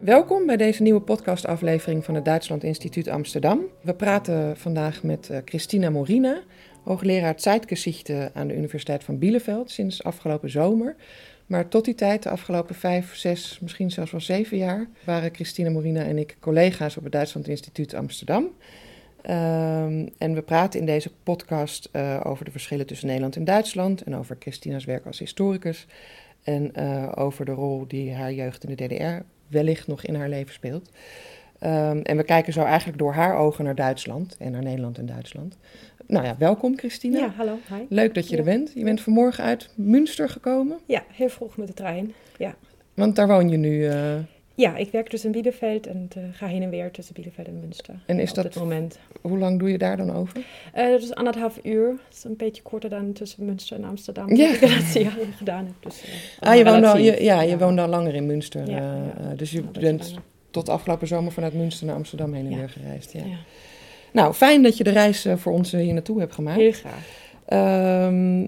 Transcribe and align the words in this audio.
Welkom 0.00 0.46
bij 0.46 0.56
deze 0.56 0.82
nieuwe 0.82 1.00
podcastaflevering 1.00 2.04
van 2.04 2.14
het 2.14 2.24
Duitsland 2.24 2.64
Instituut 2.64 3.08
Amsterdam. 3.08 3.60
We 3.80 3.94
praten 3.94 4.56
vandaag 4.56 5.02
met 5.02 5.28
uh, 5.30 5.38
Christina 5.44 5.90
Morina, 5.90 6.40
hoogleraar 6.82 7.34
Zeitgeschichte 7.36 8.30
aan 8.34 8.48
de 8.48 8.56
Universiteit 8.56 9.04
van 9.04 9.18
Bielefeld 9.18 9.70
sinds 9.70 10.02
afgelopen 10.02 10.50
zomer. 10.50 10.96
Maar 11.46 11.68
tot 11.68 11.84
die 11.84 11.94
tijd, 11.94 12.22
de 12.22 12.30
afgelopen 12.30 12.74
vijf, 12.74 13.14
zes, 13.14 13.58
misschien 13.60 13.90
zelfs 13.90 14.10
wel 14.10 14.20
zeven 14.20 14.56
jaar, 14.56 14.88
waren 15.04 15.34
Christina 15.34 15.70
Morina 15.70 16.02
en 16.04 16.18
ik 16.18 16.36
collega's 16.40 16.96
op 16.96 17.02
het 17.02 17.12
Duitsland 17.12 17.48
Instituut 17.48 17.94
Amsterdam. 17.94 18.44
Um, 18.44 20.08
en 20.18 20.34
we 20.34 20.42
praten 20.44 20.80
in 20.80 20.86
deze 20.86 21.10
podcast 21.22 21.88
uh, 21.92 22.20
over 22.24 22.44
de 22.44 22.50
verschillen 22.50 22.86
tussen 22.86 23.06
Nederland 23.06 23.36
en 23.36 23.44
Duitsland 23.44 24.02
en 24.02 24.16
over 24.16 24.36
Christina's 24.38 24.84
werk 24.84 25.06
als 25.06 25.18
historicus 25.18 25.86
en 26.42 26.72
uh, 26.78 27.12
over 27.14 27.44
de 27.44 27.52
rol 27.52 27.84
die 27.88 28.14
haar 28.14 28.32
jeugd 28.32 28.64
in 28.64 28.74
de 28.74 28.86
DDR 28.86 29.24
wellicht 29.50 29.86
nog 29.86 30.04
in 30.04 30.14
haar 30.14 30.28
leven 30.28 30.52
speelt. 30.52 30.90
Um, 31.62 32.02
en 32.02 32.16
we 32.16 32.22
kijken 32.22 32.52
zo 32.52 32.62
eigenlijk 32.62 32.98
door 32.98 33.12
haar 33.12 33.36
ogen 33.36 33.64
naar 33.64 33.74
Duitsland 33.74 34.36
en 34.38 34.52
naar 34.52 34.62
Nederland 34.62 34.98
en 34.98 35.06
Duitsland. 35.06 35.56
Nou 36.06 36.24
ja, 36.24 36.36
welkom 36.38 36.78
Christina. 36.78 37.18
Ja, 37.18 37.32
hallo. 37.36 37.58
Hi. 37.68 37.84
Leuk 37.88 38.14
dat 38.14 38.28
je 38.28 38.36
er 38.36 38.44
bent. 38.44 38.72
Je 38.74 38.84
bent 38.84 39.00
vanmorgen 39.00 39.44
uit 39.44 39.70
Münster 39.74 40.28
gekomen. 40.28 40.78
Ja, 40.86 41.04
heel 41.12 41.28
vroeg 41.28 41.56
met 41.56 41.66
de 41.66 41.74
trein. 41.74 42.12
Ja. 42.36 42.54
Want 42.94 43.16
daar 43.16 43.28
woon 43.28 43.48
je 43.48 43.56
nu. 43.56 43.88
Uh... 43.88 44.14
Ja, 44.60 44.76
ik 44.76 44.90
werk 44.90 45.10
dus 45.10 45.24
in 45.24 45.30
Bielefeld 45.30 45.86
en 45.86 46.08
uh, 46.18 46.24
ga 46.32 46.46
heen 46.46 46.62
en 46.62 46.70
weer 46.70 46.90
tussen 46.90 47.14
Bielefeld 47.14 47.46
en 47.46 47.60
Münster. 47.60 47.94
En 48.06 48.18
is 48.18 48.32
dat, 48.32 48.44
dit 48.44 48.54
moment. 48.54 48.98
hoe 49.20 49.38
lang 49.38 49.58
doe 49.58 49.70
je 49.70 49.78
daar 49.78 49.96
dan 49.96 50.12
over? 50.12 50.36
Uh, 50.76 50.90
dat 50.90 51.02
is 51.02 51.14
anderhalf 51.14 51.58
uur. 51.62 51.88
Dat 51.88 52.16
is 52.16 52.24
een 52.24 52.36
beetje 52.36 52.62
korter 52.62 52.90
dan 52.90 53.12
tussen 53.12 53.44
Münster 53.44 53.76
en 53.76 53.84
Amsterdam. 53.84 54.34
Ja. 54.34 54.46
Dat 54.46 54.60
ik 54.62 54.68
laatste 54.68 55.02
jaren 55.08 55.32
gedaan 55.36 55.64
heb. 55.64 55.74
Dus, 55.80 56.04
ah, 56.38 56.56
je 56.56 56.64
woont, 56.64 56.84
al, 56.84 56.96
je, 56.96 57.22
ja, 57.22 57.42
je 57.42 57.58
woont 57.58 57.78
al 57.78 57.88
langer 57.88 58.14
in 58.14 58.26
Münster. 58.26 58.70
Ja, 58.70 58.94
ja. 59.20 59.34
dus 59.34 59.50
je 59.50 59.62
bent 59.62 60.06
langer. 60.06 60.22
tot 60.50 60.68
afgelopen 60.68 61.06
zomer 61.06 61.32
vanuit 61.32 61.54
Münster 61.54 61.86
naar 61.86 61.96
Amsterdam 61.96 62.32
heen 62.32 62.52
en 62.52 62.58
weer 62.58 62.68
gereisd. 62.68 63.12
Ja. 63.12 63.20
Ja. 63.24 63.36
Nou, 64.12 64.34
fijn 64.34 64.62
dat 64.62 64.76
je 64.76 64.84
de 64.84 64.90
reis 64.90 65.24
eh, 65.24 65.36
voor 65.36 65.52
ons 65.52 65.72
eh, 65.72 65.80
hier 65.80 65.92
naartoe 65.92 66.20
hebt 66.20 66.34
gemaakt. 66.34 66.60
Heel 66.60 66.72
graag. 66.72 67.06
Ehm, 67.46 68.46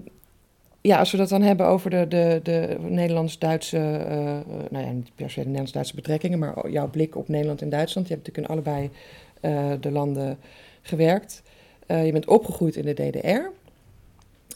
ja, 0.83 0.97
als 0.97 1.11
we 1.11 1.17
dat 1.17 1.29
dan 1.29 1.41
hebben 1.41 1.65
over 1.65 1.89
de, 1.89 2.05
de, 2.09 2.39
de 2.43 2.77
Nederlands-Duitse, 2.79 3.77
eh, 3.77 4.37
eh, 4.37 4.45
nou 4.69 4.85
ja, 4.85 4.91
niet 4.91 5.11
per 5.15 5.29
se 5.29 5.35
de 5.35 5.45
Nederlands-Duitse 5.45 5.95
betrekkingen, 5.95 6.39
maar 6.39 6.69
jouw 6.69 6.89
blik 6.89 7.15
op 7.15 7.27
Nederland 7.27 7.61
en 7.61 7.69
Duitsland. 7.69 8.07
Je 8.07 8.13
hebt 8.13 8.27
natuurlijk 8.27 8.47
in 8.47 8.55
allebei 8.55 8.89
eh, 9.39 9.71
de 9.79 9.91
landen 9.91 10.37
gewerkt. 10.81 11.41
Je 11.87 12.11
bent 12.11 12.27
opgegroeid 12.27 12.75
in 12.75 12.85
de 12.85 12.93
DDR. 12.93 13.49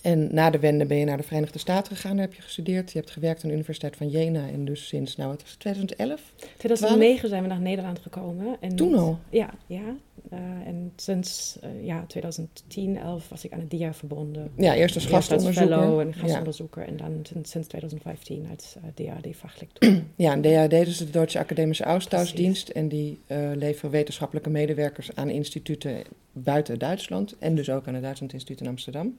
En 0.07 0.27
na 0.31 0.49
de 0.49 0.59
wende 0.59 0.85
ben 0.85 0.97
je 0.97 1.05
naar 1.05 1.17
de 1.17 1.23
Verenigde 1.23 1.59
Staten 1.59 1.95
gegaan, 1.95 2.15
daar 2.15 2.25
heb 2.25 2.33
je 2.33 2.41
gestudeerd. 2.41 2.91
Je 2.91 2.97
hebt 2.99 3.11
gewerkt 3.11 3.43
aan 3.43 3.47
de 3.49 3.55
Universiteit 3.55 3.95
van 3.95 4.09
Jena 4.09 4.47
en 4.47 4.65
dus 4.65 4.87
sinds, 4.87 5.15
nou 5.15 5.29
wat 5.29 5.41
was 5.41 5.51
het, 5.51 5.59
2011? 5.59 6.21
2009 6.57 7.29
zijn 7.29 7.41
we 7.41 7.47
naar 7.47 7.59
Nederland 7.59 7.99
gekomen. 7.99 8.57
En 8.59 8.75
Toen 8.75 8.95
al? 8.95 9.19
Ja, 9.29 9.49
ja. 9.65 9.95
Uh, 10.33 10.39
en 10.65 10.91
sinds 10.95 11.57
uh, 11.63 11.85
ja, 11.85 12.05
2010, 12.07 12.97
11 12.97 13.29
was 13.29 13.45
ik 13.45 13.51
aan 13.51 13.59
het 13.59 13.69
DIA 13.69 13.93
verbonden. 13.93 14.51
Ja, 14.57 14.75
eerst 14.75 14.95
als 14.95 15.03
Eerst 15.03 15.15
als 15.15 15.27
gastonderzoeker. 15.27 15.77
fellow 15.77 15.99
en 15.99 16.07
Ja. 16.07 16.13
gastonderzoeker 16.13 16.87
en 16.87 16.97
dan 16.97 17.19
sinds, 17.23 17.51
sinds 17.51 17.67
2015 17.67 18.47
als 18.55 18.75
uh, 18.77 19.07
DAD-fachlector. 19.07 20.01
Ja, 20.15 20.31
en 20.31 20.41
DAD 20.41 20.73
is 20.73 20.97
de 20.97 21.09
Duitse 21.09 21.39
Academische 21.39 21.83
Austauschdienst. 21.83 22.69
En 22.69 22.87
die 22.87 23.19
eh, 23.27 23.49
leveren 23.55 23.91
wetenschappelijke 23.91 24.49
medewerkers 24.49 25.15
aan 25.15 25.29
instituten 25.29 26.01
buiten 26.31 26.79
Duitsland. 26.79 27.35
En 27.39 27.55
dus 27.55 27.69
ook 27.69 27.87
aan 27.87 27.93
het 27.93 28.03
Duitsland 28.03 28.33
Instituut 28.33 28.61
in 28.61 28.67
Amsterdam. 28.67 29.17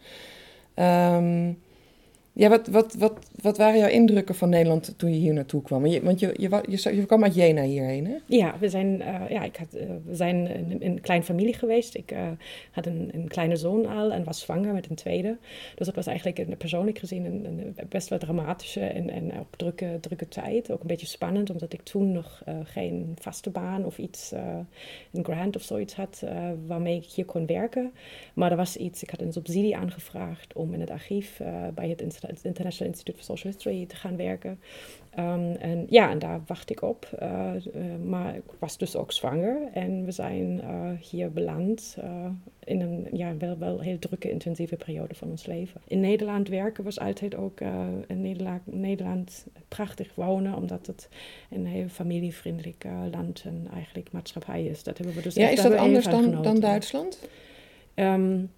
Ehm, 0.78 1.56
ja, 2.38 2.48
wat, 2.48 2.66
wat, 2.66 2.94
wat, 2.94 3.30
wat 3.42 3.56
waren 3.56 3.78
jouw 3.78 3.88
indrukken 3.88 4.34
van 4.34 4.48
Nederland 4.48 4.94
toen 4.96 5.12
je 5.12 5.18
hier 5.18 5.32
naartoe 5.32 5.62
kwam? 5.62 5.82
Want 6.02 6.20
je, 6.20 6.34
je, 6.36 6.60
je, 6.68 6.96
je 6.96 7.06
kwam 7.06 7.24
uit 7.24 7.34
Jena 7.34 7.62
hierheen, 7.62 8.06
hè? 8.06 8.16
Ja, 8.26 8.58
we 8.58 8.68
zijn, 8.68 9.02
eh, 9.02 9.28
ja, 9.28 9.42
ik 9.42 9.56
had, 9.56 9.72
eh, 9.72 9.86
we 10.04 10.14
zijn 10.14 10.36
een, 10.36 10.84
een 10.84 11.00
kleine 11.00 11.24
familie 11.24 11.54
geweest. 11.54 11.94
Ik 11.94 12.10
eh, 12.10 12.26
had 12.70 12.86
een, 12.86 13.10
een 13.12 13.28
kleine 13.28 13.56
zoon 13.56 13.86
al 13.86 14.12
en 14.12 14.24
was 14.24 14.40
zwanger 14.40 14.72
met 14.72 14.90
een 14.90 14.96
tweede. 14.96 15.36
Dus 15.74 15.86
dat 15.86 15.94
was 15.94 16.06
eigenlijk 16.06 16.58
persoonlijk 16.58 16.98
gezien 16.98 17.24
een, 17.24 17.76
best 17.88 18.08
wel 18.08 18.18
dramatische 18.18 18.80
en, 18.80 19.10
en 19.10 19.38
ook 19.38 19.56
drukke, 19.56 19.98
drukke 20.00 20.28
tijd. 20.28 20.70
Ook 20.70 20.80
een 20.80 20.86
beetje 20.86 21.06
spannend, 21.06 21.50
omdat 21.50 21.72
ik 21.72 21.82
toen 21.82 22.12
nog 22.12 22.42
geen 22.64 23.16
vaste 23.20 23.50
baan 23.50 23.84
of 23.84 23.98
iets, 23.98 24.32
een 25.12 25.24
grant 25.24 25.56
of 25.56 25.62
zoiets 25.62 25.94
had 25.94 26.24
waarmee 26.66 26.96
ik 26.96 27.04
hier 27.04 27.24
kon 27.24 27.46
werken. 27.46 27.92
Maar 28.34 28.50
er 28.50 28.56
was 28.56 28.76
iets, 28.76 29.02
ik 29.02 29.10
had 29.10 29.20
een 29.20 29.32
subsidie 29.32 29.76
aangevraagd 29.76 30.52
om 30.54 30.74
in 30.74 30.80
het 30.80 30.90
archief 30.90 31.40
bij 31.74 31.88
het 31.88 32.00
Insta- 32.00 32.27
het 32.28 32.44
International 32.44 32.92
Institute 32.92 33.16
for 33.16 33.36
Social 33.36 33.52
History 33.52 33.86
te 33.86 33.96
gaan 33.96 34.16
werken. 34.16 34.60
Um, 35.18 35.52
en 35.56 35.86
ja, 35.88 36.10
en 36.10 36.18
daar 36.18 36.40
wacht 36.46 36.70
ik 36.70 36.82
op. 36.82 37.08
Uh, 37.22 37.52
uh, 37.74 37.82
maar 38.04 38.34
ik 38.34 38.42
was 38.58 38.78
dus 38.78 38.96
ook 38.96 39.12
zwanger 39.12 39.58
en 39.72 40.04
we 40.04 40.10
zijn 40.10 40.60
uh, 40.64 40.90
hier 41.00 41.32
beland 41.32 41.96
in 42.64 42.80
een 42.80 43.06
ja, 43.12 43.36
wel, 43.36 43.58
wel 43.58 43.80
heel 43.80 43.98
drukke, 43.98 44.30
intensieve 44.30 44.76
periode 44.76 45.14
van 45.14 45.30
ons 45.30 45.46
leven. 45.46 45.80
In 45.86 46.00
Nederland 46.00 46.48
werken 46.48 46.84
was 46.84 47.00
altijd 47.00 47.34
ook 47.34 47.60
in 48.06 48.20
Nederland, 48.20 48.60
Nederland 48.64 49.46
prachtig 49.68 50.14
wonen, 50.14 50.54
omdat 50.54 50.86
het 50.86 51.08
een 51.50 51.66
heel 51.66 51.88
familievriendelijk 51.88 52.84
land 53.12 53.42
en 53.46 53.68
eigenlijk 53.74 54.12
maatschappij 54.12 54.64
is. 54.64 54.82
Dat 54.82 54.98
hebben 54.98 55.16
we 55.16 55.22
dus 55.22 55.34
Ja, 55.34 55.48
is 55.48 55.62
dat 55.62 55.74
anders 55.74 56.04
dan, 56.04 56.42
dan. 56.42 56.60
Duitsland? 56.60 57.28
Um, 57.94 58.50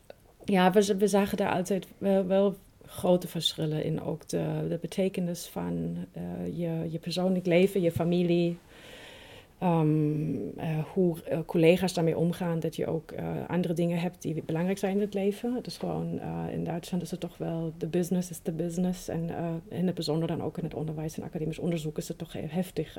ja, 0.45 0.73
we, 0.73 0.97
we 0.97 1.09
zagen 1.09 1.37
daar 1.37 1.53
altijd 1.53 1.87
wel, 1.99 2.27
wel 2.27 2.57
grote 2.91 3.29
verschillen 3.29 3.85
in 3.85 4.03
ook 4.03 4.29
de, 4.29 4.67
de 4.69 4.79
betekenis 4.81 5.47
van 5.47 5.97
uh, 6.17 6.23
je, 6.59 6.91
je 6.91 6.99
persoonlijk 6.99 7.47
leven, 7.47 7.81
je 7.81 7.93
familie. 7.93 8.59
Um, 9.63 10.53
uh, 10.59 10.79
hoe 10.93 11.17
uh, 11.33 11.39
collega's 11.47 11.95
daarmee 11.95 12.17
omgaan, 12.17 12.61
dat 12.61 12.77
je 12.77 12.87
ook 12.87 13.13
uh, 13.13 13.19
andere 13.49 13.75
dingen 13.75 13.99
hebt 13.99 14.23
die 14.23 14.43
belangrijk 14.47 14.79
zijn 14.79 14.95
in 14.95 15.01
het 15.01 15.15
leven. 15.15 15.59
Is 15.63 15.77
gewoon, 15.77 16.21
in 16.53 16.65
Duitsland 16.65 17.03
is 17.03 17.11
het 17.11 17.21
toch 17.21 17.37
wel, 17.39 17.73
de 17.79 17.87
business 17.87 18.31
is 18.31 18.43
de 18.43 18.53
business. 18.53 19.09
En 19.09 19.31
in 19.69 19.87
het 19.87 19.95
bijzonder 19.95 20.29
dan 20.29 20.43
ook 20.43 20.59
in 20.59 20.65
het 20.65 20.75
onderwijs 20.75 21.17
en 21.17 21.23
academisch 21.23 21.59
onderzoek 21.59 21.99
is 21.99 22.09
het 22.09 22.19
toch 22.19 22.33
heel 22.33 22.49
heftig. 22.49 22.99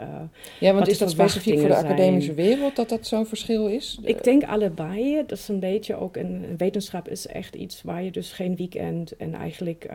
ja, 0.60 0.74
want 0.74 0.88
is 0.88 0.98
dat 0.98 1.10
specifiek 1.10 1.60
voor 1.60 1.68
de 1.68 1.76
academische 1.76 2.34
wereld 2.34 2.76
dat 2.76 2.90
dat 2.90 3.08
zo'n 3.08 3.26
verschil 3.26 3.68
is? 3.68 4.00
Ik 4.04 4.24
denk 4.24 4.44
allebei. 4.44 5.16
Dat 5.28 5.38
is 5.38 5.48
een 5.48 5.60
beetje 5.60 5.96
ook 5.96 6.18
in 6.18 6.58
wetenschap 6.58 7.08
is 7.08 7.28
echt 7.28 7.56
iets 7.56 7.82
waar 7.82 8.04
je 8.04 8.12
dus 8.12 8.32
geen 8.32 8.56
weekend 8.56 9.16
en 9.16 9.34
eigenlijk 9.34 9.90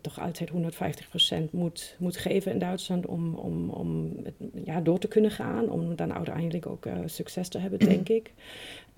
toch 0.00 0.20
altijd 0.20 0.50
150% 0.50 1.50
moet, 1.50 1.96
moet 1.98 2.16
geven 2.16 2.52
in 2.52 2.58
Duitsland 2.58 3.06
om, 3.06 3.34
om, 3.34 3.70
om 3.70 4.12
het, 4.22 4.34
ja, 4.64 4.80
door 4.80 4.98
te 4.98 5.08
kunnen 5.08 5.30
gaan 5.30 5.38
gaan, 5.40 5.70
om 5.70 5.96
dan 5.96 6.14
uiteindelijk 6.14 6.66
ook 6.66 6.86
uh, 6.86 6.92
succes 7.06 7.48
te 7.48 7.58
hebben, 7.58 7.78
denk 7.94 8.08
ik. 8.08 8.32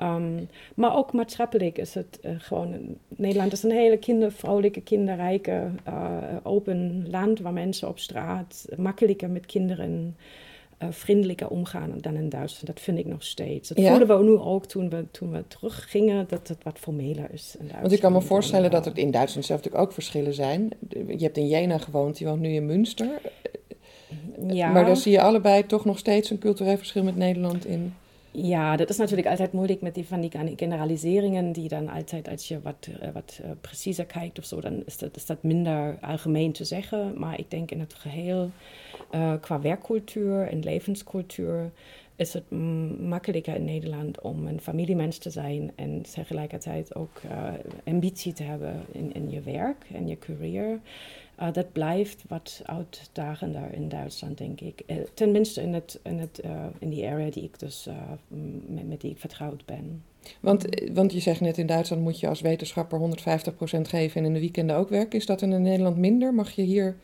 Um, 0.00 0.48
maar 0.74 0.96
ook 0.96 1.12
maatschappelijk 1.12 1.78
is 1.78 1.94
het 1.94 2.18
uh, 2.22 2.30
gewoon. 2.38 2.96
Nederland 3.08 3.52
is 3.52 3.62
een 3.62 3.70
hele 3.70 3.96
kindervrouwelijke, 3.96 4.80
kinderrijke, 4.80 5.70
uh, 5.88 6.16
open 6.42 7.06
land 7.10 7.40
waar 7.40 7.52
mensen 7.52 7.88
op 7.88 7.98
straat 7.98 8.66
makkelijker 8.76 9.30
met 9.30 9.46
kinderen. 9.46 10.16
Vriendelijker 10.90 11.48
omgaan 11.48 11.94
dan 12.00 12.14
in 12.14 12.28
Duitsland. 12.28 12.66
Dat 12.66 12.80
vind 12.80 12.98
ik 12.98 13.06
nog 13.06 13.22
steeds. 13.22 13.68
Dat 13.68 13.78
Ja. 13.78 13.88
voelden 13.96 14.18
we 14.18 14.24
nu 14.24 14.38
ook 14.38 14.66
toen 14.66 14.88
we, 14.90 15.04
toen 15.10 15.30
we 15.30 15.44
teruggingen, 15.48 16.24
dat 16.28 16.48
het 16.48 16.62
wat 16.62 16.78
formeler 16.78 17.28
is 17.32 17.52
in 17.52 17.58
Duitsland. 17.58 17.80
Want 17.80 17.92
ik 17.92 18.00
kan 18.00 18.12
me 18.12 18.20
voorstellen 18.20 18.64
En, 18.64 18.70
dat 18.70 18.86
er 18.86 18.98
in 18.98 19.10
Duitsland 19.10 19.46
zelf 19.46 19.58
natuurlijk 19.58 19.84
ook 19.88 19.92
verschillen 19.92 20.34
zijn. 20.34 20.70
Je 20.88 21.24
hebt 21.24 21.36
in 21.36 21.48
Jena 21.48 21.78
gewoond, 21.78 22.18
je 22.18 22.24
woont 22.24 22.40
nu 22.40 22.48
in 22.48 22.66
Münster. 22.66 23.08
Ja. 24.46 24.70
Maar 24.70 24.86
dan 24.86 24.96
zie 24.96 25.12
je 25.12 25.20
allebei 25.20 25.66
toch 25.66 25.84
nog 25.84 25.98
steeds 25.98 26.30
een 26.30 26.38
cultureel 26.38 26.76
verschil 26.76 27.02
met 27.02 27.16
Nederland 27.16 27.66
in. 27.66 27.94
Ja, 28.34 28.76
dat 28.76 28.88
is 28.88 28.96
natuurlijk 28.96 29.28
altijd 29.28 29.52
moeilijk 29.52 29.80
met 29.80 29.94
die 29.94 30.06
van 30.06 30.20
die 30.20 30.30
generaliseringen, 30.56 31.52
die 31.52 31.68
dan 31.68 31.88
altijd, 31.88 32.28
als 32.28 32.48
je 32.48 32.60
wat, 32.62 32.88
uh, 32.88 33.08
wat 33.12 33.40
uh, 33.44 33.50
preciezer 33.60 34.04
kijkt 34.04 34.38
of 34.38 34.44
zo, 34.44 34.60
dan 34.60 34.82
is 34.86 34.98
dat, 34.98 35.16
is 35.16 35.26
dat 35.26 35.42
minder 35.42 35.98
algemeen 36.00 36.52
te 36.52 36.64
zeggen. 36.64 37.18
Maar 37.18 37.38
ik 37.38 37.50
denk 37.50 37.70
in 37.70 37.80
het 37.80 37.94
geheel, 37.94 38.50
uh, 39.14 39.32
qua 39.40 39.60
werkcultuur 39.60 40.48
en 40.48 40.60
levenscultuur, 40.60 41.70
is 42.16 42.32
het 42.32 42.50
makkelijker 43.00 43.54
in 43.54 43.64
Nederland 43.64 44.20
om 44.20 44.46
een 44.46 44.60
familiemens 44.60 45.18
te 45.18 45.30
zijn 45.30 45.72
en 45.74 46.02
tegelijkertijd 46.14 46.94
ook 46.94 47.20
ambitie 47.84 48.32
te 48.32 48.42
hebben 48.42 48.84
in, 48.92 49.14
in 49.14 49.30
je 49.30 49.40
werk 49.40 49.86
en 49.94 50.08
je 50.08 50.18
carrière. 50.18 50.78
Uh, 51.42 51.52
dat 51.52 51.72
blijft 51.72 52.24
wat 52.28 52.62
uitdagender 52.64 53.72
in 53.72 53.88
Duitsland, 53.88 54.38
denk 54.38 54.60
ik. 54.60 54.82
Uh, 54.86 54.96
tenminste 55.14 55.62
in, 55.62 55.74
het, 55.74 56.00
in, 56.02 56.18
het, 56.18 56.40
uh, 56.44 56.50
in 56.78 56.88
die 56.88 57.06
area 57.06 57.30
die 57.30 57.42
ik 57.42 57.58
dus, 57.58 57.88
met, 58.66 58.88
met 58.88 59.00
die 59.00 59.10
ik 59.10 59.18
vertrouwd 59.18 59.64
ben. 59.64 60.02
Want, 60.40 60.66
want 60.92 61.12
je 61.12 61.20
zegt 61.20 61.40
net, 61.40 61.58
in 61.58 61.66
Duitsland 61.66 62.02
moet 62.02 62.20
je 62.20 62.28
als 62.28 62.40
wetenschapper 62.40 63.00
150% 63.00 63.02
geven 63.80 64.20
en 64.20 64.26
in 64.26 64.32
de 64.32 64.40
weekenden 64.40 64.76
ook 64.76 64.88
werken. 64.88 65.18
Is 65.18 65.26
dat 65.26 65.42
in 65.42 65.62
Nederland 65.62 65.96
minder? 65.96 66.34
Mag 66.34 66.50
je 66.50 66.62
hier 66.62 66.96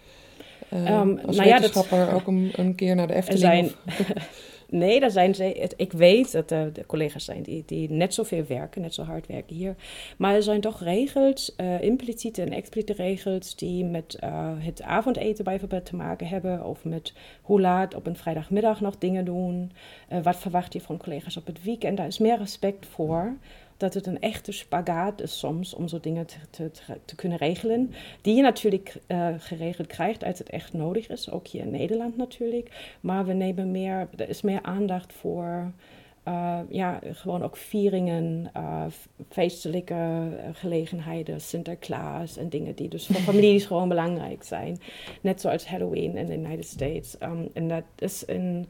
um, 0.72 1.18
als 1.26 1.36
nou 1.36 1.48
ja, 1.48 1.54
wetenschapper 1.54 2.06
dat, 2.06 2.14
ook 2.14 2.26
een, 2.26 2.50
een, 2.54 2.74
keer 2.74 2.94
naar 2.94 3.06
de 3.06 3.14
Efteling? 3.14 3.40
Zijn, 3.40 3.64
of... 3.86 4.12
Nee, 4.70 5.00
daar 5.00 5.10
zijn 5.10 5.34
ze, 5.34 5.68
ik 5.76 5.92
weet 5.92 6.32
dat 6.32 6.50
er 6.50 6.72
de 6.72 6.86
collega's 6.86 7.24
zijn 7.24 7.42
die, 7.66 7.90
net 7.90 8.14
zoveel 8.14 8.44
werken, 8.48 8.82
net 8.82 8.94
zo 8.94 9.02
hard 9.02 9.26
werken 9.26 9.56
hier. 9.56 9.74
Maar 10.18 10.34
er 10.34 10.42
zijn 10.42 10.60
toch 10.60 10.82
regels, 10.82 11.54
uh, 11.56 11.82
impliciete 11.82 12.42
en 12.42 12.52
expliciete 12.52 13.02
regels, 13.02 13.56
die 13.56 13.84
met 13.84 14.18
uh, 14.24 14.50
het 14.58 14.82
avondeten 14.82 15.44
bijvoorbeeld 15.44 15.86
te 15.86 15.96
maken 15.96 16.26
hebben. 16.26 16.64
Of 16.64 16.84
met 16.84 17.12
hoe 17.42 17.60
laat 17.60 17.94
op 17.94 18.06
een 18.06 18.16
vrijdagmiddag 18.16 18.80
nog 18.80 18.98
dingen 18.98 19.24
doen. 19.24 19.72
Uh, 20.12 20.22
wat 20.22 20.36
verwacht 20.36 20.72
je 20.72 20.80
van 20.80 20.96
collega's 20.96 21.36
op 21.36 21.46
het 21.46 21.62
weekend? 21.62 21.96
Daar 21.96 22.06
is 22.06 22.18
meer 22.18 22.38
respect 22.38 22.86
voor 22.86 23.36
dat 23.78 23.94
het 23.94 24.06
een 24.06 24.20
echte 24.20 24.52
spagaat 24.52 25.20
is 25.20 25.38
soms 25.38 25.74
om 25.74 25.88
zo 25.88 26.00
dingen 26.00 26.26
te, 26.26 26.36
te, 26.50 26.70
te 27.04 27.14
kunnen 27.14 27.38
regelen. 27.38 27.92
Die 28.20 28.36
je 28.36 28.42
natuurlijk 28.42 28.96
uh, 29.06 29.28
geregeld 29.38 29.86
krijgt 29.86 30.24
als 30.24 30.38
het 30.38 30.50
echt 30.50 30.72
nodig 30.72 31.08
is, 31.08 31.30
ook 31.30 31.46
hier 31.46 31.62
in 31.62 31.70
Nederland 31.70 32.16
natuurlijk. 32.16 32.96
Maar 33.00 33.26
we 33.26 33.32
nemen 33.32 33.70
meer, 33.70 34.08
er 34.16 34.28
is 34.28 34.42
meer 34.42 34.62
aandacht 34.62 35.12
voor. 35.12 35.72
Uh, 36.28 36.58
ja, 36.68 37.00
gewoon 37.12 37.42
ook 37.42 37.56
vieringen, 37.56 38.50
uh, 38.56 38.84
feestelijke 39.28 40.28
gelegenheden, 40.52 41.40
Sinterklaas 41.40 42.36
en 42.36 42.48
dingen 42.48 42.74
die 42.74 42.88
dus 42.88 43.06
voor 43.06 43.20
families 43.32 43.66
gewoon 43.66 43.88
belangrijk 43.88 44.42
zijn. 44.42 44.78
Net 45.20 45.40
zoals 45.40 45.66
Halloween 45.66 46.16
in 46.16 46.26
de 46.26 46.36
United 46.36 46.66
States. 46.66 47.16
Um, 47.22 47.48
en 47.52 47.68
dat 47.68 47.84
is 47.98 48.24
in 48.24 48.68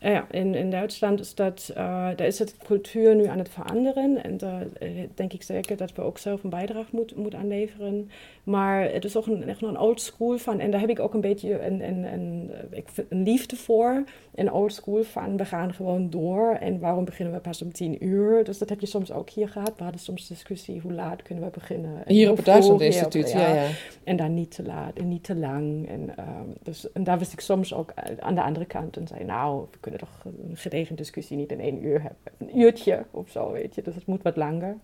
ja, 0.00 0.26
in, 0.30 0.54
in 0.54 0.70
Duitsland 0.70 1.20
is 1.20 1.34
dat, 1.34 1.70
uh, 1.70 1.76
daar 2.16 2.26
is 2.26 2.38
het 2.38 2.56
cultuur 2.66 3.14
nu 3.14 3.26
aan 3.26 3.38
het 3.38 3.48
veranderen. 3.48 4.24
En 4.24 4.36
daar 4.36 4.66
uh, 4.82 4.88
denk 5.14 5.32
ik 5.32 5.42
zeker 5.42 5.76
dat 5.76 5.92
we 5.92 6.02
ook 6.02 6.18
zelf 6.18 6.42
een 6.42 6.50
bijdrage 6.50 6.88
moeten 6.90 7.20
moet 7.20 7.34
aanleveren. 7.34 8.10
Maar 8.44 8.92
het 8.92 9.04
is 9.04 9.16
ook 9.16 9.26
een, 9.26 9.48
echt 9.48 9.60
nog 9.60 9.70
een 9.70 9.78
old 9.78 10.00
school 10.00 10.38
van. 10.38 10.60
En 10.60 10.70
daar 10.70 10.80
heb 10.80 10.90
ik 10.90 11.00
ook 11.00 11.14
een 11.14 11.20
beetje 11.20 11.66
een, 11.66 11.88
een, 11.88 12.12
een, 12.12 12.50
ik 12.70 12.88
een 13.08 13.22
liefde 13.22 13.56
voor. 13.56 14.04
Een 14.34 14.52
old 14.52 14.72
school 14.72 15.02
van, 15.02 15.36
we 15.36 15.44
gaan 15.44 15.74
gewoon 15.74 16.10
door. 16.10 16.52
En 16.60 16.78
waarom 16.78 17.04
beginnen 17.04 17.34
we 17.34 17.40
pas 17.40 17.62
om 17.62 17.72
tien 17.72 18.04
uur? 18.04 18.44
Dus 18.44 18.58
dat 18.58 18.68
heb 18.68 18.80
je 18.80 18.86
soms 18.86 19.12
ook 19.12 19.30
hier 19.30 19.48
gehad. 19.48 19.72
We 19.76 19.82
hadden 19.82 20.00
soms 20.00 20.28
discussie, 20.28 20.80
hoe 20.80 20.92
laat 20.92 21.22
kunnen 21.22 21.44
we 21.44 21.50
beginnen? 21.50 22.06
En 22.06 22.14
hier 22.14 22.30
op 22.30 22.36
het 22.36 22.46
Duitsland 22.46 22.80
Instituut, 22.80 23.32
ja, 23.32 23.54
ja, 23.54 23.68
En 24.04 24.16
dan 24.16 24.34
niet 24.34 24.54
te 24.54 24.62
laat 24.62 24.98
en 24.98 25.08
niet 25.08 25.24
te 25.24 25.36
lang. 25.36 25.88
En, 25.88 26.00
um, 26.00 26.54
dus, 26.62 26.92
en 26.92 27.04
daar 27.04 27.18
wist 27.18 27.32
ik 27.32 27.40
soms 27.40 27.74
ook 27.74 27.92
aan 28.18 28.34
de 28.34 28.42
andere 28.42 28.66
kant 28.66 28.96
en 28.96 29.06
zei, 29.06 29.24
nou, 29.24 29.66
we 29.70 29.78
kunnen 29.80 29.89
toch 29.98 30.24
een 30.24 30.56
gedegen 30.56 30.96
discussie 30.96 31.36
niet 31.36 31.52
in 31.52 31.60
één 31.60 31.84
uur 31.84 32.02
hebben. 32.02 32.18
Een 32.38 32.58
uurtje 32.58 33.04
of 33.10 33.30
zo, 33.30 33.52
weet 33.52 33.74
je. 33.74 33.82
Dus 33.82 33.94
het 33.94 34.06
moet 34.06 34.22
wat 34.22 34.36
langer. 34.36 34.76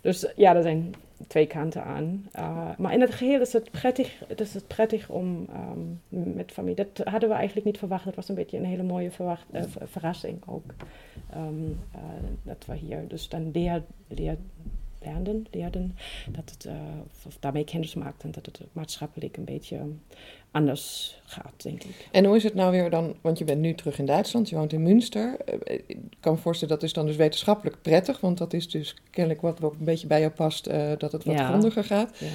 Dus 0.00 0.32
ja, 0.36 0.56
er 0.56 0.62
zijn 0.62 0.94
twee 1.26 1.46
kanten 1.46 1.84
aan. 1.84 2.28
Uh, 2.38 2.68
maar 2.78 2.92
in 2.92 3.00
het 3.00 3.14
geheel 3.14 3.40
is 3.40 3.52
het 3.52 3.70
prettig, 3.70 4.22
is 4.36 4.54
het 4.54 4.66
prettig 4.66 5.08
om 5.08 5.46
um, 5.72 6.00
met 6.34 6.52
familie. 6.52 6.76
Dat 6.92 7.06
hadden 7.06 7.28
we 7.28 7.34
eigenlijk 7.34 7.66
niet 7.66 7.78
verwacht. 7.78 8.04
Dat 8.04 8.14
was 8.14 8.28
een 8.28 8.34
beetje 8.34 8.58
een 8.58 8.64
hele 8.64 8.82
mooie 8.82 9.10
verrassing 9.84 10.42
ook. 10.46 10.74
Uh, 11.34 11.42
dat 12.42 12.66
we 12.66 12.74
hier 12.74 13.08
dus 13.08 13.28
dan 13.28 13.50
leer, 13.50 13.82
leer, 14.08 14.36
leerden, 15.50 15.96
dat 16.30 16.50
het, 16.50 16.68
daarmee 17.40 17.64
kennis 17.64 17.94
maakten 17.94 18.30
dat 18.30 18.46
het 18.46 18.60
maatschappelijk 18.72 19.36
een 19.36 19.44
beetje 19.44 19.80
anders 20.50 21.16
gaat, 21.24 21.62
denk 21.62 21.84
ik. 21.84 22.08
En 22.12 22.24
hoe 22.24 22.36
is 22.36 22.42
het 22.42 22.54
nou 22.54 22.70
weer 22.70 22.90
dan, 22.90 23.14
want 23.20 23.38
je 23.38 23.44
bent 23.44 23.60
nu 23.60 23.74
terug 23.74 23.98
in 23.98 24.06
Duitsland, 24.06 24.48
je 24.48 24.56
woont 24.56 24.72
in 24.72 24.82
Münster. 24.82 25.36
Ik 25.64 25.96
kan 26.20 26.32
me 26.32 26.38
voorstellen 26.38 26.74
dat 26.74 26.82
is 26.82 26.92
dan 26.92 27.06
dus 27.06 27.16
wetenschappelijk 27.16 27.76
prettig, 27.82 28.20
want 28.20 28.38
dat 28.38 28.52
is 28.52 28.68
dus 28.68 28.96
kennelijk 29.10 29.42
wat 29.42 29.62
ook 29.62 29.74
een 29.78 29.84
beetje 29.84 30.06
bij 30.06 30.20
jou 30.20 30.32
past, 30.32 30.68
uh, 30.68 30.92
dat 30.98 31.12
het 31.12 31.24
wat 31.24 31.38
ja. 31.38 31.48
grondiger 31.48 31.84
gaat. 31.84 32.18
Ja. 32.18 32.26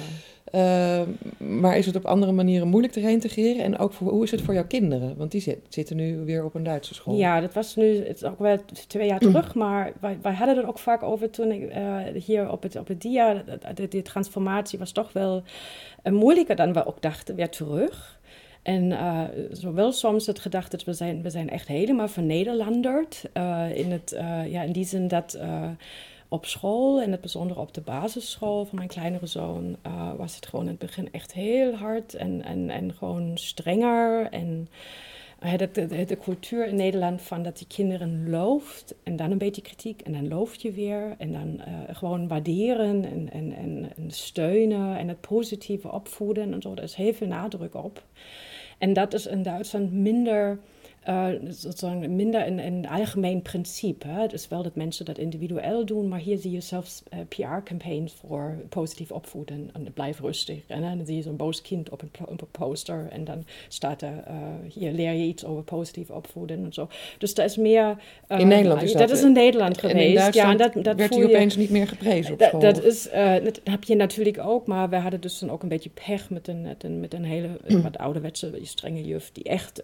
Uh, 0.54 1.02
maar 1.36 1.76
is 1.76 1.86
het 1.86 1.96
op 1.96 2.04
andere 2.04 2.32
manieren 2.32 2.68
moeilijk 2.68 2.92
te 2.92 3.00
reintegreren? 3.00 3.64
En 3.64 3.78
ook 3.78 3.92
voor, 3.92 4.10
hoe 4.10 4.22
is 4.22 4.30
het 4.30 4.40
voor 4.40 4.54
jouw 4.54 4.66
kinderen? 4.66 5.16
Want 5.16 5.30
die 5.30 5.40
zit, 5.40 5.58
zitten 5.68 5.96
nu 5.96 6.18
weer 6.24 6.44
op 6.44 6.54
een 6.54 6.62
Duitse 6.62 6.94
school. 6.94 7.16
Ja, 7.16 7.40
dat 7.40 7.54
was 7.54 7.76
nu 7.76 8.06
het 8.06 8.16
is 8.16 8.24
ook 8.24 8.38
wel 8.38 8.58
twee 8.86 9.06
jaar 9.06 9.18
terug. 9.18 9.54
Maar 9.62 9.92
wij, 10.00 10.18
wij 10.22 10.32
hadden 10.32 10.56
er 10.56 10.68
ook 10.68 10.78
vaak 10.78 11.02
over 11.02 11.30
toen 11.30 11.50
ik 11.50 11.74
uh, 11.74 11.96
hier 12.24 12.50
op 12.50 12.62
het, 12.62 12.76
op 12.76 12.88
het 12.88 13.00
dia... 13.00 13.44
De, 13.74 13.88
de 13.88 14.02
transformatie 14.02 14.78
was 14.78 14.92
toch 14.92 15.12
wel 15.12 15.42
moeilijker 16.10 16.56
dan 16.56 16.72
we 16.72 16.86
ook 16.86 17.02
dachten, 17.02 17.34
weer 17.34 17.50
terug. 17.50 18.20
En 18.62 18.90
uh, 18.90 19.24
zowel 19.50 19.92
soms 19.92 20.26
het 20.26 20.38
gedachte 20.38 20.76
dat 20.76 20.86
we 20.86 20.92
zijn, 20.92 21.22
we 21.22 21.30
zijn 21.30 21.50
echt 21.50 21.68
helemaal 21.68 22.08
vernederlanderd. 22.08 23.24
Uh, 23.34 23.76
in, 23.76 23.90
het, 23.92 24.12
uh, 24.12 24.52
ja, 24.52 24.62
in 24.62 24.72
die 24.72 24.84
zin 24.84 25.08
dat 25.08 25.38
op 26.28 26.46
school, 26.46 27.02
in 27.02 27.10
het 27.10 27.20
bijzonder 27.20 27.58
op 27.58 27.74
de 27.74 27.80
basisschool 27.80 28.64
van 28.64 28.76
mijn 28.76 28.88
kleinere 28.88 29.26
zoon, 29.26 29.76
was 30.16 30.34
het 30.34 30.46
gewoon 30.46 30.64
in 30.64 30.70
het 30.70 30.78
begin 30.78 31.12
echt 31.12 31.32
heel 31.32 31.74
hard 31.74 32.14
en, 32.14 32.44
en, 32.44 32.70
en 32.70 32.94
gewoon 32.94 33.38
strenger. 33.38 34.28
En 34.30 34.68
de, 35.56 35.86
de, 35.86 36.04
de, 36.04 36.18
cultuur 36.18 36.66
in 36.66 36.76
Nederland 36.76 37.22
van 37.22 37.42
dat 37.42 37.58
die 37.58 37.66
kinderen 37.66 38.30
looft 38.30 38.94
en 39.02 39.16
dan 39.16 39.30
een 39.30 39.38
beetje 39.38 39.62
kritiek 39.62 40.00
en 40.00 40.12
dan 40.12 40.28
looft 40.28 40.62
je 40.62 40.72
weer. 40.72 41.14
En 41.18 41.32
dan 41.32 41.60
gewoon 41.92 42.28
waarderen 42.28 43.04
en, 43.04 43.30
en, 43.32 43.52
en, 43.52 43.92
en 43.96 44.10
steunen 44.10 44.98
en 44.98 45.08
het 45.08 45.20
positieve 45.20 45.92
opvoeden 45.92 46.52
en 46.52 46.62
zo. 46.62 46.74
Daar 46.74 46.84
is 46.84 46.94
heel 46.94 47.14
veel 47.14 47.26
nadruk 47.26 47.74
op. 47.74 48.04
En 48.78 48.92
dat 48.92 49.14
is 49.14 49.26
in 49.26 49.42
Duitsland 49.42 49.92
minder 49.92 50.58
uh, 51.08 51.28
sozusagen 51.48 52.16
minder 52.16 52.46
een, 52.46 52.58
een 52.58 52.88
algemeen 52.88 53.42
principe. 53.42 54.06
Het 54.06 54.32
is 54.32 54.48
wel 54.48 54.62
dat 54.62 54.74
mensen 54.74 55.04
dat 55.04 55.18
individueel 55.18 55.86
doen, 55.86 56.08
maar 56.08 56.18
hier 56.18 56.38
zie 56.38 56.50
je 56.50 56.60
zelfs 56.60 57.02
uh, 57.14 57.18
PR-campagnes 57.28 58.12
voor 58.12 58.56
positief 58.68 59.10
opvoeden. 59.10 59.70
En 59.72 59.92
blijf 59.94 60.20
rustig. 60.20 60.58
En 60.66 60.80
dan 60.80 61.06
zie 61.06 61.16
je 61.16 61.22
zo'n 61.22 61.36
boos 61.36 61.62
kind 61.62 61.90
op 61.90 62.02
een, 62.02 62.10
op 62.26 62.40
een, 62.40 62.50
poster 62.50 63.08
en 63.10 63.24
dan 63.24 63.44
staat 63.68 64.02
er, 64.02 64.24
uh, 64.28 64.72
hier 64.74 64.92
leer 64.92 65.12
je 65.12 65.24
iets 65.24 65.44
over 65.44 65.62
positief 65.62 66.10
opvoeden 66.10 66.64
en 66.64 66.72
zo. 66.72 66.88
Dus 67.18 67.34
dat 67.34 67.44
is 67.44 67.56
meer... 67.56 67.96
in 68.28 68.48
Nederland 68.48 68.82
is 68.82 68.92
dat? 68.92 69.08
Dat 69.08 69.18
is 69.18 69.24
in 69.24 69.32
Nederland 69.32 69.78
geweest. 69.78 70.18
En 70.18 70.26
in 70.26 70.32
ja, 70.32 70.54
dat, 70.54 70.72
dat 70.84 70.96
werd 70.96 71.14
hij 71.14 71.24
opeens 71.24 71.56
niet 71.56 71.70
meer 71.70 71.88
geprezen 71.88 72.32
op 72.32 72.42
school. 72.42 72.60
Dat, 72.60 72.74
dat 72.74 72.84
is, 72.84 73.08
dat 73.44 73.60
heb 73.64 73.84
je 73.84 73.96
natuurlijk 73.96 74.38
ook, 74.38 74.66
maar 74.66 74.88
we 74.88 74.96
hadden 74.96 75.20
dus 75.20 75.38
dan 75.38 75.50
ook 75.50 75.62
een 75.62 75.68
beetje 75.68 75.90
pech 76.06 76.30
met 76.30 76.48
een, 76.48 76.62
met 76.62 76.84
een, 76.84 77.00
met 77.00 77.14
een 77.14 77.24
hele 77.24 77.48
wat 77.82 77.98
ouderwetse, 77.98 78.52
strenge 78.62 79.04
juf, 79.04 79.30
die 79.32 79.44
echt 79.44 79.82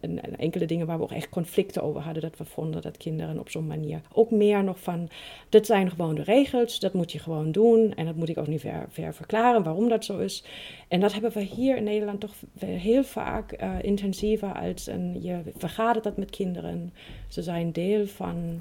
een, 0.00 0.18
een 0.22 0.36
enkele 0.36 0.57
dingen 0.66 0.86
waar 0.86 0.96
we 0.96 1.02
ook 1.02 1.12
echt 1.12 1.28
conflicten 1.28 1.82
over 1.82 2.00
hadden. 2.00 2.22
Dat 2.22 2.38
we 2.38 2.44
vonden 2.44 2.82
dat 2.82 2.96
kinderen 2.96 3.38
op 3.38 3.50
zo'n 3.50 3.66
manier 3.66 4.00
ook 4.12 4.30
meer 4.30 4.64
nog 4.64 4.80
van. 4.80 5.08
Dit 5.48 5.66
zijn 5.66 5.90
gewoon 5.90 6.14
de 6.14 6.22
regels, 6.22 6.78
dat 6.80 6.92
moet 6.92 7.12
je 7.12 7.18
gewoon 7.18 7.52
doen. 7.52 7.94
En 7.94 8.06
dat 8.06 8.16
moet 8.16 8.28
ik 8.28 8.38
ook 8.38 8.46
niet 8.46 8.60
ver, 8.60 8.86
ver 8.88 9.14
verklaren 9.14 9.62
waarom 9.62 9.88
dat 9.88 10.04
zo 10.04 10.18
is. 10.18 10.44
En 10.88 11.00
dat 11.00 11.12
hebben 11.12 11.32
we 11.32 11.40
hier 11.40 11.76
in 11.76 11.84
Nederland 11.84 12.20
toch 12.20 12.34
heel 12.58 13.04
vaak 13.04 13.62
uh, 13.62 13.74
intensiever 13.82 14.52
als 14.52 14.86
een. 14.86 15.22
Je 15.22 15.40
vergadert 15.56 16.04
dat 16.04 16.16
met 16.16 16.30
kinderen. 16.30 16.92
Ze 17.28 17.42
zijn 17.42 17.72
deel 17.72 18.06
van. 18.06 18.60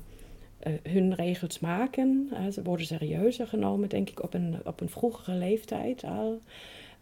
Uh, 0.67 0.73
hun 0.91 1.15
regels 1.15 1.59
maken. 1.59 2.29
Ze 2.51 2.63
worden 2.63 2.85
serieuzer 2.85 3.47
genomen, 3.47 3.89
denk 3.89 4.09
ik, 4.09 4.23
op 4.23 4.33
een, 4.33 4.55
op 4.65 4.81
een 4.81 4.89
vroegere 4.89 5.37
leeftijd 5.37 6.03
al. 6.03 6.39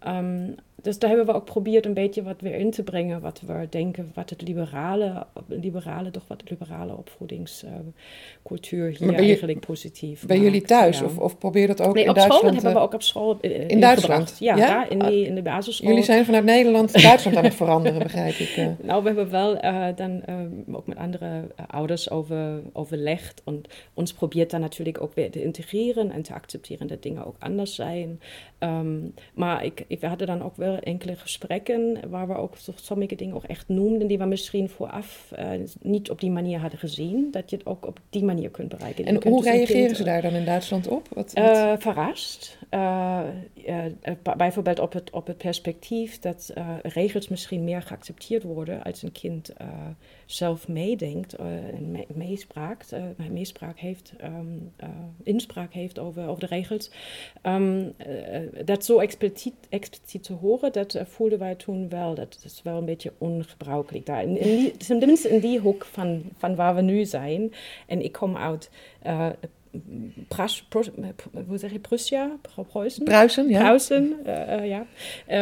Um, 0.07 0.55
dus 0.85 0.99
daar 0.99 1.09
hebben 1.09 1.27
we 1.27 1.33
ook 1.33 1.45
geprobeerd 1.45 1.85
een 1.85 1.93
beetje 1.93 2.23
wat 2.23 2.41
weer 2.41 2.55
in 2.55 2.71
te 2.71 2.83
brengen, 2.83 3.21
wat 3.21 3.41
we 3.45 3.67
denken, 3.69 4.11
wat 4.13 4.29
het 4.29 4.41
liberale, 4.41 5.25
liberale 5.47 6.11
toch 6.11 6.23
wat 6.27 6.43
liberale 6.49 6.97
opvoedingscultuur 6.97 8.95
hier 8.97 9.13
eigenlijk 9.13 9.59
positief 9.59 10.25
Bij 10.25 10.39
jullie 10.39 10.61
thuis? 10.61 11.01
Of, 11.01 11.17
of 11.17 11.37
probeer 11.37 11.67
dat 11.67 11.81
ook 11.81 11.93
nee, 11.93 12.03
in 12.03 12.09
op 12.09 12.15
Duitsland? 12.15 12.43
school, 12.43 12.53
dat 12.53 12.63
hebben 12.63 12.81
we 12.81 12.87
ook 12.87 12.93
op 12.93 13.01
school 13.01 13.37
in, 13.41 13.67
in 13.67 13.79
Duitsland? 13.79 14.35
Ja, 14.39 14.89
in, 14.89 14.99
die, 14.99 15.25
in 15.25 15.35
de 15.35 15.41
basisschool. 15.41 15.89
Jullie 15.89 16.03
zijn 16.03 16.25
vanuit 16.25 16.43
Nederland 16.43 17.01
Duitsland 17.01 17.37
aan 17.37 17.43
het 17.43 17.55
veranderen, 17.55 18.03
begrijp 18.03 18.35
ik. 18.35 18.57
Uh. 18.57 18.67
Nou, 18.81 19.01
we 19.01 19.07
hebben 19.07 19.29
wel 19.29 19.63
uh, 19.65 19.85
dan 19.95 20.23
ook 20.71 20.87
met 20.87 20.97
andere 20.97 21.47
ouders 21.67 22.09
over, 22.09 22.61
overlegd 22.73 23.41
en 23.45 23.61
ons 23.93 24.13
probeert 24.13 24.51
dan 24.51 24.59
natuurlijk 24.59 25.01
ook 25.01 25.15
weer 25.15 25.31
te 25.31 25.43
integreren 25.43 26.11
en 26.11 26.21
te 26.21 26.33
accepteren 26.33 26.87
dat 26.87 27.03
dingen 27.03 27.25
ook 27.25 27.35
anders 27.39 27.75
zijn. 27.75 28.19
Um, 28.59 29.13
maar 29.33 29.65
ik, 29.65 29.85
we 29.99 30.07
hadden 30.07 30.27
dan 30.27 30.43
ook 30.43 30.55
wel 30.55 30.79
enkele 30.79 31.15
gesprekken 31.15 32.09
waar 32.09 32.27
we 32.27 32.35
ook 32.35 32.55
sommige 32.75 33.15
dingen 33.15 33.35
ook 33.35 33.43
echt 33.43 33.67
noemden 33.67 34.07
die 34.07 34.17
we 34.17 34.25
misschien 34.25 34.69
vooraf 34.69 35.31
uh, 35.39 35.49
niet 35.81 36.09
op 36.09 36.19
die 36.19 36.31
manier 36.31 36.59
hadden 36.59 36.79
gezien. 36.79 37.27
Dat 37.31 37.49
je 37.49 37.55
het 37.55 37.65
ook 37.65 37.85
op 37.85 37.99
die 38.09 38.23
manier 38.23 38.49
kunt 38.49 38.69
bereiken. 38.69 39.05
En 39.05 39.23
hoe 39.23 39.41
dus 39.41 39.51
reageren 39.51 39.85
kind, 39.85 39.97
ze 39.97 40.03
daar 40.03 40.21
dan 40.21 40.33
in 40.33 40.45
Duitsland 40.45 40.87
op? 40.87 41.07
Wat, 41.13 41.33
wat? 41.33 41.45
Uh, 41.45 41.73
verrast. 41.77 42.57
Uh, 42.71 43.21
bijvoorbeeld 44.37 44.79
op 44.79 44.93
het, 44.93 45.11
op 45.11 45.27
het 45.27 45.37
perspectief 45.37 46.19
dat 46.19 46.53
regels 46.81 47.27
misschien 47.27 47.63
meer 47.63 47.81
geaccepteerd 47.81 48.43
worden 48.43 48.83
als 48.83 49.03
een 49.03 49.11
kind 49.11 49.53
zelf 50.25 50.67
meedenkt 50.67 51.33
en 51.33 51.91
me 51.91 52.05
meespraakt, 52.13 52.95
meespraak 53.31 53.79
heeft, 53.79 54.13
um, 54.23 54.73
inspraak 55.23 55.73
heeft 55.73 55.99
over, 55.99 56.27
over 56.27 56.39
de 56.39 56.55
regels. 56.55 56.91
Um, 57.43 57.93
dat 58.65 58.85
zo 58.85 58.99
expliciet, 58.99 59.53
expliciet 59.87 60.23
te 60.23 60.33
horen, 60.33 60.71
dat 60.71 60.99
voelden 61.03 61.39
wij 61.39 61.55
toen 61.55 61.89
wel. 61.89 62.13
Dat 62.15 62.37
is 62.43 62.61
wel 62.63 62.77
een 62.77 62.85
beetje 62.85 63.13
ongebruikelijk 63.17 64.05
daar. 64.05 64.23
In, 64.23 64.39
in 64.39 64.57
die, 64.57 64.77
tenminste 64.77 65.29
in 65.29 65.39
die 65.39 65.59
hoek 65.59 65.85
van, 65.85 66.23
van 66.37 66.55
waar 66.55 66.75
we 66.75 66.81
nu 66.81 67.05
zijn. 67.05 67.53
En 67.87 68.03
ik 68.03 68.11
kom 68.11 68.37
uit 68.37 68.69
uh, 69.05 69.29
Pras, 70.27 70.65
Pros, 70.69 70.89
hoe 71.47 71.57
zeg 71.57 71.71
je, 71.71 71.79
Prussia? 71.79 72.37
Preußen? 72.71 73.03
Pruisen, 73.03 73.49
ja. 73.49 73.59
Pruisen, 73.59 74.15
uh, 74.25 74.67
ja. 74.67 74.85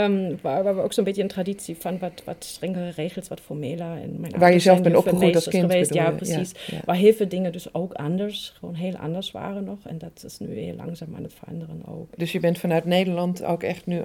Um, 0.06 0.40
waar, 0.42 0.64
waar, 0.64 0.76
we 0.76 0.82
ook 0.82 0.94
zo'n 0.94 1.04
beetje 1.04 1.22
een 1.22 1.28
traditie 1.28 1.76
van 1.78 2.00
wat, 2.00 2.22
wat 2.26 2.36
strengere 2.40 2.90
regels, 2.90 3.28
wat 3.28 3.40
formeler. 3.40 3.98
En 4.02 4.16
mijn 4.20 4.38
waar 4.38 4.52
je 4.52 4.60
zelf 4.60 4.82
bent 4.82 4.96
opgegroeid 4.96 5.36
als 5.36 5.48
kind. 5.48 5.72
Geweest. 5.72 5.94
Ja, 5.94 6.12
precies. 6.12 6.52
Ja, 6.52 6.76
ja. 6.76 6.82
Waar 6.86 6.96
heel 6.96 7.14
veel 7.14 7.28
dingen 7.28 7.52
dus 7.52 7.74
ook 7.74 7.94
anders, 7.94 8.54
gewoon 8.60 8.76
heel 8.76 8.96
anders 8.96 9.32
waren 9.32 9.64
nog. 9.64 9.78
En 9.84 9.98
dat 9.98 10.24
is 10.26 10.40
nu 10.40 10.60
heel 10.60 10.76
langzaam 10.76 11.16
aan 11.16 11.24
het 11.24 11.34
veranderen 11.34 11.82
ook. 11.88 12.08
Dus 12.18 12.32
je 12.32 12.40
bent 12.40 12.58
vanuit 12.58 12.86
Nederland 12.86 13.44
ook 13.44 13.64
echt 13.64 13.86
nu 13.86 14.02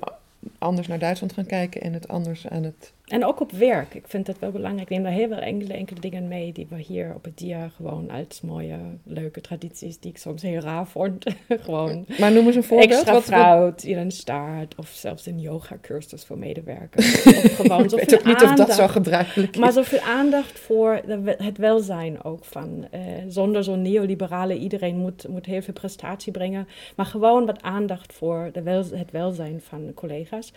anders 0.58 0.86
naar 0.86 0.98
Duitsland 0.98 1.32
gaan 1.32 1.46
kijken 1.46 1.80
en 1.80 1.92
het 1.92 2.08
anders 2.08 2.48
aan 2.48 2.62
het 2.62 2.92
en 3.08 3.24
ook 3.24 3.40
op 3.40 3.52
werk. 3.52 3.94
Ik 3.94 4.04
vind 4.08 4.26
dat 4.26 4.38
wel 4.38 4.50
belangrijk. 4.50 4.90
Ik 4.90 4.96
neem 4.96 5.02
daar 5.02 5.12
heel 5.12 5.28
veel 5.28 5.36
enkele, 5.36 5.72
enkele 5.72 6.00
dingen 6.00 6.28
mee 6.28 6.52
die 6.52 6.66
we 6.70 6.76
hier 6.76 7.12
op 7.14 7.24
het 7.24 7.38
dia 7.38 7.68
gewoon 7.68 8.10
als 8.10 8.40
mooie, 8.40 8.78
leuke 9.04 9.40
tradities, 9.40 9.98
die 9.98 10.10
ik 10.10 10.18
soms 10.18 10.42
heel 10.42 10.60
raar 10.60 10.86
vond. 10.86 11.24
gewoon 11.48 12.04
maar 12.18 12.32
noem 12.32 12.46
eens 12.46 12.56
een 12.56 12.64
voorbeeld. 12.64 12.90
Extra 12.90 13.12
wat, 13.12 13.24
fruit 13.24 13.84
in 13.84 13.98
een 13.98 14.10
staart 14.10 14.74
of 14.74 14.88
zelfs 14.88 15.26
een 15.26 15.40
yoga-cursus 15.40 16.24
voor 16.24 16.38
medewerkers. 16.38 17.24
of 17.26 17.54
gewoon 17.54 17.84
ik 17.84 17.90
weet 17.90 18.14
ook 18.14 18.24
niet 18.24 18.36
aandacht, 18.36 18.60
of 18.60 18.66
dat 18.66 18.76
zo 18.76 18.88
gebruikelijk 18.88 19.54
is. 19.54 19.60
Maar 19.60 19.72
zoveel 19.72 20.00
aandacht 20.00 20.58
voor 20.58 21.00
het 21.36 21.58
welzijn 21.58 22.24
ook 22.24 22.44
van. 22.44 22.88
Uh, 22.94 23.00
zonder 23.28 23.64
zo'n 23.64 23.82
neoliberale, 23.82 24.58
iedereen 24.58 24.96
moet, 24.96 25.28
moet 25.28 25.46
heel 25.46 25.62
veel 25.62 25.74
prestatie 25.74 26.32
brengen. 26.32 26.68
Maar 26.96 27.06
gewoon 27.06 27.46
wat 27.46 27.62
aandacht 27.62 28.12
voor 28.12 28.50
de 28.52 28.62
wel, 28.62 28.84
het 28.92 29.10
welzijn 29.10 29.60
van 29.60 29.92
collega's. 29.94 30.27
parejas 30.28 30.52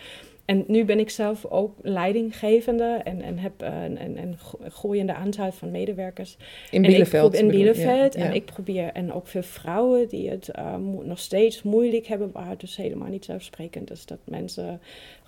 En 0.52 0.64
nu 0.68 0.86
ben 0.86 1.00
ik 1.00 1.10
zelf 1.10 1.46
ook 1.46 1.76
leidinggevende 1.82 3.02
en, 3.04 3.22
en 3.22 3.38
heb 3.38 3.64
uh, 3.64 3.84
een, 3.84 4.18
een, 4.18 4.38
groeiende 4.72 5.14
aantal 5.14 5.52
van 5.52 5.72
medewerkers. 5.72 6.38
In 6.72 6.82
Bielefeld? 6.82 7.34
in 7.34 7.48
Bielefeld. 7.48 8.16
En 8.16 8.34
ik 8.34 8.46
probeer, 8.46 8.92
en 8.94 9.14
ook 9.14 9.28
veel 9.28 9.44
vrouwen 9.44 10.08
die 10.08 10.30
het 10.30 10.50
uh, 10.56 10.76
nog 11.04 11.20
steeds 11.20 11.64
moeilijk 11.64 12.08
hebben, 12.08 12.32
waar 12.32 12.50
het 12.50 12.60
dus 12.60 12.76
helemaal 12.76 13.08
niet 13.08 13.26
zelfsprekend 13.26 13.92
is 13.92 14.06
dat 14.06 14.20
mensen 14.24 14.82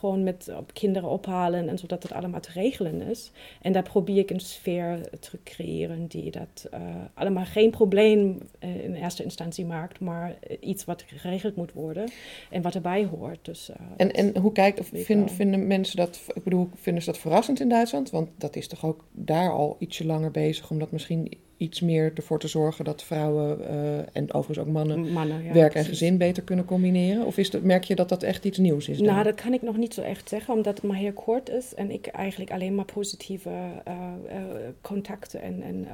gewoon 0.03 0.23
met 0.23 0.51
op 0.57 0.73
kinderen 0.73 1.09
ophalen 1.09 1.69
en 1.69 1.77
zodat 1.77 2.03
het 2.03 2.13
allemaal 2.13 2.39
te 2.39 2.51
regelen 2.53 3.01
is. 3.01 3.31
En 3.61 3.71
daar 3.71 3.83
probeer 3.83 4.17
ik 4.17 4.29
een 4.29 4.39
sfeer 4.39 4.99
te 5.19 5.37
creëren 5.43 6.07
die 6.07 6.31
dat 6.31 6.67
uh, 6.73 6.79
allemaal 7.13 7.45
geen 7.45 7.69
probleem 7.69 8.37
uh, 8.63 8.83
in 8.83 8.95
eerste 8.95 9.23
instantie 9.23 9.65
maakt, 9.65 9.99
maar 9.99 10.35
iets 10.59 10.85
wat 10.85 11.03
geregeld 11.07 11.55
moet 11.55 11.73
worden 11.73 12.09
en 12.49 12.61
wat 12.61 12.75
erbij 12.75 13.05
hoort. 13.05 13.39
Dus, 13.41 13.69
en, 13.97 14.11
en 14.11 14.37
hoe 14.37 14.51
kijkt, 14.51 15.05
vind, 15.13 15.31
vinden 15.31 15.67
mensen 15.67 15.97
dat, 15.97 16.21
ik 16.33 16.43
bedoel, 16.43 16.69
vinden 16.75 17.03
ze 17.03 17.11
dat 17.11 17.19
verrassend 17.19 17.59
in 17.59 17.69
Duitsland? 17.69 18.09
Want 18.09 18.29
dat 18.37 18.55
is 18.55 18.67
toch 18.67 18.85
ook 18.85 19.05
daar 19.11 19.51
al 19.51 19.75
ietsje 19.79 20.05
langer 20.05 20.31
bezig, 20.31 20.71
omdat 20.71 20.91
misschien 20.91 21.31
iets 21.57 21.81
meer 21.81 22.11
ervoor 22.15 22.39
te 22.39 22.47
zorgen 22.47 22.85
dat 22.85 23.03
vrouwen 23.03 23.59
uh, 23.61 23.97
en 23.97 24.33
overigens 24.33 24.67
ook 24.67 24.73
mannen, 24.73 25.11
mannen 25.11 25.53
werk 25.53 25.73
en 25.75 25.85
gezin 25.85 26.17
beter 26.17 26.43
kunnen 26.43 26.65
combineren? 26.65 27.25
Of 27.25 27.37
is 27.37 27.49
dat, 27.49 27.61
merk 27.61 27.83
je 27.83 27.95
dat 27.95 28.09
dat 28.09 28.23
echt 28.23 28.45
iets 28.45 28.57
nieuws 28.57 28.89
is? 28.89 28.99
Nou, 28.99 29.23
dat 29.23 29.35
kan 29.35 29.53
ik 29.53 29.61
nog 29.61 29.77
niet 29.77 29.93
zo 29.93 30.01
echt 30.01 30.29
zeggen, 30.29 30.53
omdat 30.53 30.75
het 30.75 30.83
maar 30.85 30.97
heel 30.97 31.13
kort 31.13 31.49
is 31.49 31.73
en 31.73 31.91
ik 31.91 32.07
eigenlijk 32.07 32.51
alleen 32.51 32.75
maar 32.75 32.85
positieve 32.85 33.49
uh, 33.49 33.93
uh, 34.25 34.37
contacten 34.81 35.41
en, 35.41 35.61
en 35.61 35.87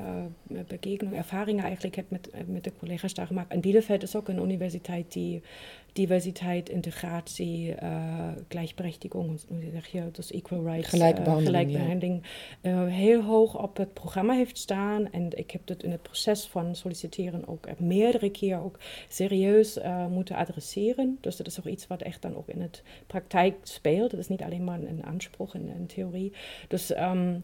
ervaringen 1.13 1.63
eigenlijk 1.63 1.95
heb 1.95 2.05
met, 2.09 2.29
met 2.47 2.63
de 2.63 2.71
collega's 2.79 3.13
daar 3.13 3.27
gemaakt. 3.27 3.51
En 3.51 3.61
Bielefeld 3.61 4.03
is 4.03 4.15
ook 4.15 4.27
een 4.27 4.43
universiteit 4.43 5.13
die 5.13 5.41
diversiteit, 5.99 6.69
integratie, 6.69 7.75
hoe 9.47 9.71
zeg 9.71 9.87
je, 9.87 10.03
dus 10.11 10.31
equal 10.31 10.63
rights, 10.63 10.87
gelijkbehandeling, 10.89 12.23
uh, 12.61 12.85
heel 12.85 13.21
hoog 13.21 13.61
op 13.61 13.77
het 13.77 13.93
programma 13.93 14.33
heeft 14.33 14.57
staan. 14.57 15.11
En 15.11 15.37
ik 15.37 15.51
heb 15.51 15.61
dat 15.65 15.83
in 15.83 15.91
het 15.91 16.01
proces 16.01 16.45
van 16.45 16.75
solliciteren 16.75 17.47
ook 17.47 17.67
meerdere 17.79 18.29
keer 18.29 18.63
ook 18.63 18.79
serieus 19.07 19.79
moeten 20.09 20.35
adresseren. 20.35 21.17
Dus 21.21 21.35
dat 21.35 21.47
is 21.47 21.59
ook 21.59 21.65
iets 21.65 21.87
wat 21.87 22.01
echt 22.01 22.21
dan 22.21 22.35
ook 22.35 22.47
in 22.47 22.61
het 22.61 22.83
praktijk 23.07 23.55
speelt. 23.63 24.11
Dat 24.11 24.19
is 24.19 24.27
niet 24.27 24.41
alleen 24.41 24.63
maar 24.63 24.79
een 24.79 25.03
aanspruch 25.03 25.53
in, 25.53 25.69
in 25.75 25.85
theorie. 25.85 26.33
Dus 26.67 26.97
um, 26.97 27.43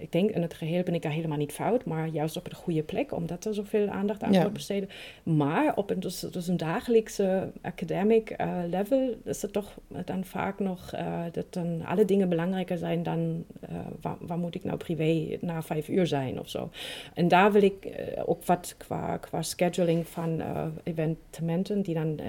ik 0.00 0.12
denk 0.12 0.30
in 0.30 0.42
het 0.42 0.54
geheel 0.54 0.82
ben 0.82 0.94
ik 0.94 1.02
daar 1.02 1.12
helemaal 1.12 1.38
niet 1.38 1.52
fout, 1.52 1.84
maar 1.84 2.08
juist 2.08 2.36
op 2.36 2.48
de 2.48 2.54
goede 2.54 2.82
plek, 2.82 3.12
omdat 3.12 3.44
er 3.44 3.54
zoveel 3.54 3.88
aandacht 3.88 4.22
aan 4.22 4.32
wordt 4.32 4.52
besteden. 4.52 4.88
Maar 5.22 5.76
op 5.76 5.90
een, 5.90 6.00
dus, 6.00 6.20
dus 6.20 6.48
een 6.48 6.56
dagelijkse 6.56 7.52
academic 7.72 8.40
uh, 8.40 8.62
level 8.70 9.14
is 9.24 9.42
het 9.42 9.52
toch 9.52 9.78
dan 10.04 10.24
vaak 10.24 10.58
nog 10.58 10.94
uh, 10.94 11.22
dat 11.32 11.52
dan 11.52 11.84
alle 11.84 12.04
dingen 12.04 12.28
belangrijker 12.28 12.78
zijn 12.78 13.02
dan 13.02 13.44
waar, 14.00 14.38
moet 14.38 14.54
ik 14.54 14.64
nou 14.64 14.76
privé 14.76 15.38
na 15.40 15.62
vijf 15.62 15.88
uur 15.88 16.06
zijn 16.06 16.40
of 16.40 16.48
zo. 16.48 16.70
En 17.14 17.28
daar 17.28 17.52
wil 17.52 17.62
ik 17.62 17.88
ook 18.24 18.44
wat 18.44 18.74
qua, 18.78 19.20
scheduling 19.40 20.08
van 20.08 20.42
evenementen 20.82 21.82
die 21.82 21.94
dan 21.94 22.20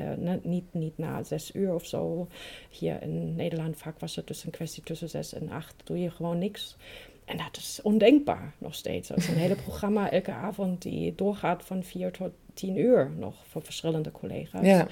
niet, 0.42 0.64
niet 0.72 0.98
na 0.98 1.24
zes 1.24 1.56
uur 1.56 1.74
of 1.74 1.86
zo. 1.86 2.28
Hier 2.70 3.02
in 3.02 3.36
Nederland 3.36 3.78
vaak 3.78 4.00
was 4.00 4.16
het 4.16 4.28
dus 4.28 4.44
een 4.44 4.52
kwestie 4.52 4.84
tussen 4.84 5.10
zes 5.10 5.34
en 5.34 5.50
acht 5.50 5.76
doe 5.84 6.00
je 6.00 6.12
gewoon 6.12 6.38
niks. 6.38 6.78
En 7.26 7.38
dat 7.38 7.58
is 7.58 7.80
ondenkbaar 7.84 8.54
nog 8.58 8.76
steeds. 8.76 9.08
Dat 9.08 9.18
is 9.18 9.28
een 9.28 9.36
hele 9.36 9.56
programma 9.56 10.12
elke 10.12 10.32
avond 10.32 10.82
die 10.82 11.16
doorgaat 11.16 11.64
van 11.64 11.84
vier 11.84 12.12
tot 12.12 12.32
tien 12.54 12.78
uur 12.78 13.12
nog 13.18 13.36
voor 13.48 13.62
verschillende 13.62 14.12
collega's. 14.12 14.86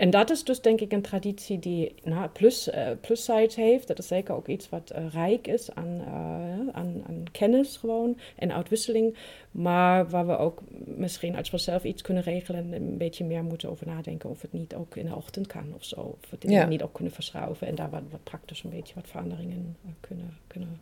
En 0.00 0.10
dat 0.10 0.30
is 0.30 0.44
dus 0.44 0.60
denk 0.60 0.80
ik 0.80 0.92
een 0.92 1.02
traditie 1.02 1.58
die 1.58 1.94
nou, 2.02 2.28
plus, 2.28 2.68
uh, 2.68 2.88
plussides 3.00 3.54
heeft. 3.54 3.86
Dat 3.86 3.98
is 3.98 4.06
zeker 4.06 4.34
ook 4.34 4.48
iets 4.48 4.68
wat 4.68 4.92
uh, 4.96 5.12
rijk 5.12 5.46
is 5.46 5.74
aan, 5.74 6.00
uh, 6.00 6.74
aan, 6.74 7.02
aan, 7.06 7.24
kennis 7.30 7.76
gewoon 7.76 8.18
en 8.36 8.52
uitwisseling. 8.52 9.16
Maar 9.50 10.08
waar 10.08 10.26
we 10.26 10.36
ook 10.36 10.62
misschien 10.84 11.36
als 11.36 11.50
we 11.50 11.58
zelf 11.58 11.84
iets 11.84 12.02
kunnen 12.02 12.22
regelen, 12.22 12.72
een 12.72 12.96
beetje 12.96 13.24
meer 13.24 13.44
moeten 13.44 13.70
over 13.70 13.86
nadenken 13.86 14.30
of 14.30 14.42
het 14.42 14.52
niet 14.52 14.74
ook 14.74 14.96
in 14.96 15.06
de 15.06 15.14
ochtend 15.14 15.46
kan 15.46 15.74
of 15.74 15.84
zo. 15.84 16.00
Of 16.00 16.30
we 16.30 16.36
het 16.40 16.50
ja. 16.50 16.66
niet 16.66 16.82
ook 16.82 16.92
kunnen 16.92 17.12
verschuiven 17.12 17.66
en 17.66 17.74
daar 17.74 17.90
wat, 17.90 18.02
wat 18.10 18.24
praktisch 18.24 18.62
een 18.62 18.70
beetje 18.70 18.94
wat 18.94 19.08
veranderingen 19.08 19.76
kunnen, 20.00 20.36
kunnen 20.46 20.80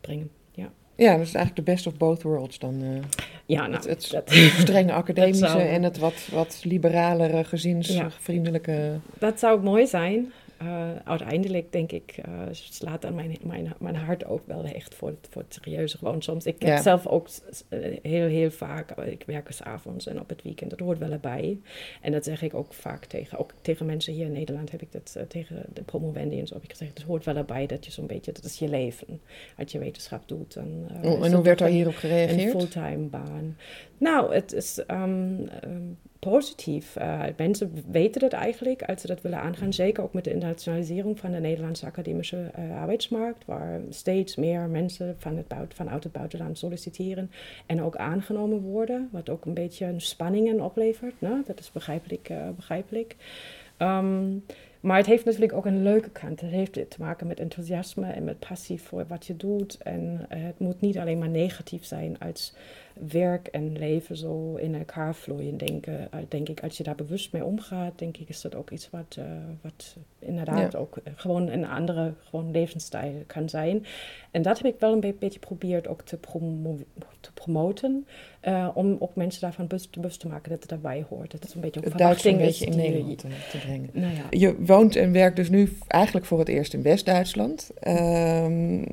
brengen. 0.00 0.30
Ja. 0.52 0.70
Ja, 0.96 1.16
dat 1.16 1.26
is 1.26 1.34
eigenlijk 1.34 1.66
de 1.66 1.72
best 1.72 1.86
of 1.86 1.96
both 1.96 2.22
worlds 2.22 2.58
dan. 2.58 2.82
Uh, 2.82 2.88
ja, 3.46 3.66
nou, 3.66 3.88
het, 3.88 4.10
het 4.10 4.30
strenge 4.58 4.92
academische 5.02 5.58
en 5.58 5.82
het 5.82 5.98
wat, 5.98 6.28
wat 6.32 6.60
liberalere, 6.64 7.44
gezinsvriendelijke. 7.44 8.72
Ja. 8.72 9.00
Dat 9.18 9.38
zou 9.38 9.62
mooi 9.62 9.86
zijn. 9.86 10.32
Uh, 10.62 10.90
uiteindelijk 11.04 11.72
denk 11.72 11.92
ik, 11.92 12.20
uh, 12.28 12.42
slaat 12.50 13.04
aan 13.04 13.14
mijn, 13.14 13.36
mijn, 13.42 13.72
mijn 13.78 13.94
hart 13.94 14.24
ook 14.24 14.46
wel 14.46 14.64
echt 14.64 14.94
voor 14.94 15.08
het, 15.08 15.28
voor 15.30 15.42
het 15.42 15.54
serieuze. 15.54 15.98
Gewoon 15.98 16.22
soms, 16.22 16.46
ik 16.46 16.62
heb 16.62 16.78
zelf 16.78 17.06
ook 17.06 17.28
heel, 18.02 18.26
heel 18.26 18.50
vaak, 18.50 18.90
ik 18.90 19.22
werk 19.26 19.52
s'avonds 19.52 20.06
en 20.06 20.20
op 20.20 20.28
het 20.28 20.42
weekend, 20.42 20.70
dat 20.70 20.78
hoort 20.78 20.98
wel 20.98 21.10
erbij. 21.10 21.58
En 22.00 22.12
dat 22.12 22.24
zeg 22.24 22.42
ik 22.42 22.54
ook 22.54 22.74
vaak 22.74 23.04
tegen, 23.04 23.38
ook 23.38 23.52
tegen 23.60 23.86
mensen 23.86 24.12
hier 24.12 24.26
in 24.26 24.32
Nederland 24.32 24.70
heb 24.70 24.82
ik 24.82 24.92
dat, 24.92 25.14
uh, 25.16 25.22
tegen 25.22 25.64
de 25.72 25.82
promovendi 25.82 26.40
en 26.40 26.46
zo 26.46 26.54
heb 26.54 26.64
ik 26.64 26.70
gezegd, 26.70 26.98
het 26.98 27.06
hoort 27.06 27.24
wel 27.24 27.36
erbij 27.36 27.66
dat 27.66 27.84
je 27.84 27.90
zo'n 27.90 28.06
beetje, 28.06 28.32
dat 28.32 28.44
is 28.44 28.58
je 28.58 28.68
leven. 28.68 29.20
Als 29.56 29.72
je 29.72 29.78
wetenschap 29.78 30.28
doet. 30.28 30.54
Dan, 30.54 30.88
oh, 31.02 31.24
en 31.24 31.32
hoe 31.32 31.42
werd 31.42 31.58
daar 31.58 31.68
hierop 31.68 31.94
gereageerd? 31.94 32.54
Een 32.54 32.60
fulltime 32.60 33.06
baan. 33.06 33.56
Nou, 33.98 34.34
het 34.34 34.52
is... 34.52 34.82
Um, 34.90 35.48
um, 35.64 35.98
positief. 36.30 36.96
Uh, 36.96 37.22
mensen 37.36 37.84
weten 37.90 38.20
dat 38.20 38.32
eigenlijk 38.32 38.82
als 38.82 39.00
ze 39.00 39.06
dat 39.06 39.20
willen 39.20 39.40
aangaan. 39.40 39.72
Zeker 39.72 40.02
ook 40.02 40.12
met 40.12 40.24
de 40.24 40.32
internationalisering 40.32 41.18
van 41.18 41.30
de 41.30 41.40
Nederlandse 41.40 41.86
academische 41.86 42.50
uh, 42.58 42.80
arbeidsmarkt, 42.80 43.44
waar 43.44 43.80
steeds 43.88 44.36
meer 44.36 44.68
mensen 44.68 45.14
van 45.18 45.36
het 45.36 45.74
vanuit 45.74 46.04
het 46.04 46.12
buitenland 46.12 46.58
solliciteren 46.58 47.30
en 47.66 47.82
ook 47.82 47.96
aangenomen 47.96 48.60
worden, 48.60 49.08
wat 49.12 49.28
ook 49.28 49.44
een 49.44 49.54
beetje 49.54 49.94
spanningen 49.96 50.60
oplevert. 50.60 51.14
Nou, 51.18 51.42
dat 51.46 51.58
is 51.58 51.70
begrijpelijk. 51.70 52.28
Uh, 52.30 52.48
begrijpelijk. 52.56 53.16
Um, 53.78 54.44
maar 54.80 54.96
het 54.96 55.06
heeft 55.06 55.24
natuurlijk 55.24 55.52
ook 55.52 55.66
een 55.66 55.82
leuke 55.82 56.10
kant. 56.10 56.40
Het 56.40 56.50
heeft 56.50 56.72
te 56.72 56.96
maken 56.98 57.26
met 57.26 57.40
enthousiasme 57.40 58.06
en 58.06 58.24
met 58.24 58.38
passie 58.38 58.80
voor 58.80 59.06
wat 59.06 59.26
je 59.26 59.36
doet. 59.36 59.78
En 59.82 60.26
het 60.28 60.58
moet 60.58 60.80
niet 60.80 60.98
alleen 60.98 61.18
maar 61.18 61.28
negatief 61.28 61.84
zijn 61.84 62.18
als 62.18 62.54
werk 63.08 63.46
en 63.46 63.78
leven 63.78 64.16
zo 64.16 64.54
in 64.54 64.74
elkaar 64.74 65.14
vloeien, 65.14 65.56
denken. 65.56 66.12
Eh, 66.12 66.18
denk 66.28 66.48
ik, 66.48 66.62
als 66.62 66.76
je 66.76 66.82
daar 66.82 66.94
bewust 66.94 67.32
mee 67.32 67.44
omgaat, 67.44 67.98
denk 67.98 68.16
ik, 68.16 68.28
is 68.28 68.40
dat 68.40 68.54
ook 68.54 68.70
iets 68.70 68.90
wat, 68.90 69.16
uh, 69.18 69.24
wat 69.60 69.96
inderdaad 70.18 70.76
ook 70.76 70.96
eh, 70.96 71.12
gewoon 71.16 71.48
een 71.48 71.66
andere 71.66 72.12
gewoon 72.24 72.50
levensstijl 72.50 73.12
kan 73.26 73.48
zijn. 73.48 73.86
En 74.30 74.42
dat 74.42 74.56
heb 74.56 74.66
ik 74.74 74.80
wel 74.80 74.92
een 74.92 75.00
beetje 75.00 75.30
geprobeerd 75.30 75.88
ook 75.88 76.02
te, 76.02 76.16
promo 76.16 76.78
te 77.20 77.32
promoten, 77.32 78.06
uh, 78.44 78.68
om 78.74 78.96
ook 78.98 79.14
mensen 79.14 79.40
daarvan 79.40 79.66
bewust, 79.66 79.90
bewust, 79.90 80.20
te 80.20 80.28
maken 80.28 80.50
dat 80.50 80.60
het 80.60 80.68
daarbij 80.68 81.04
hoort. 81.08 81.30
Dat 81.30 81.42
het 81.42 81.54
een 81.54 81.60
beetje 81.60 81.86
ook 81.86 81.98
Duits 81.98 82.24
een 82.24 82.36
beetje 82.36 82.66
in 82.66 82.76
Nederland 82.76 83.18
te, 83.18 83.28
te 83.50 83.58
brengen. 83.58 83.90
Nou 83.92 84.14
ja. 84.14 84.26
Je 84.30 84.64
woont 84.64 84.96
en 84.96 85.12
werkt 85.12 85.36
dus 85.36 85.50
nu 85.50 85.76
eigenlijk 85.88 86.26
voor 86.26 86.38
het 86.38 86.48
eerst 86.48 86.74
in 86.74 86.82
West-Duitsland. 86.82 87.70
Um, 87.88 88.86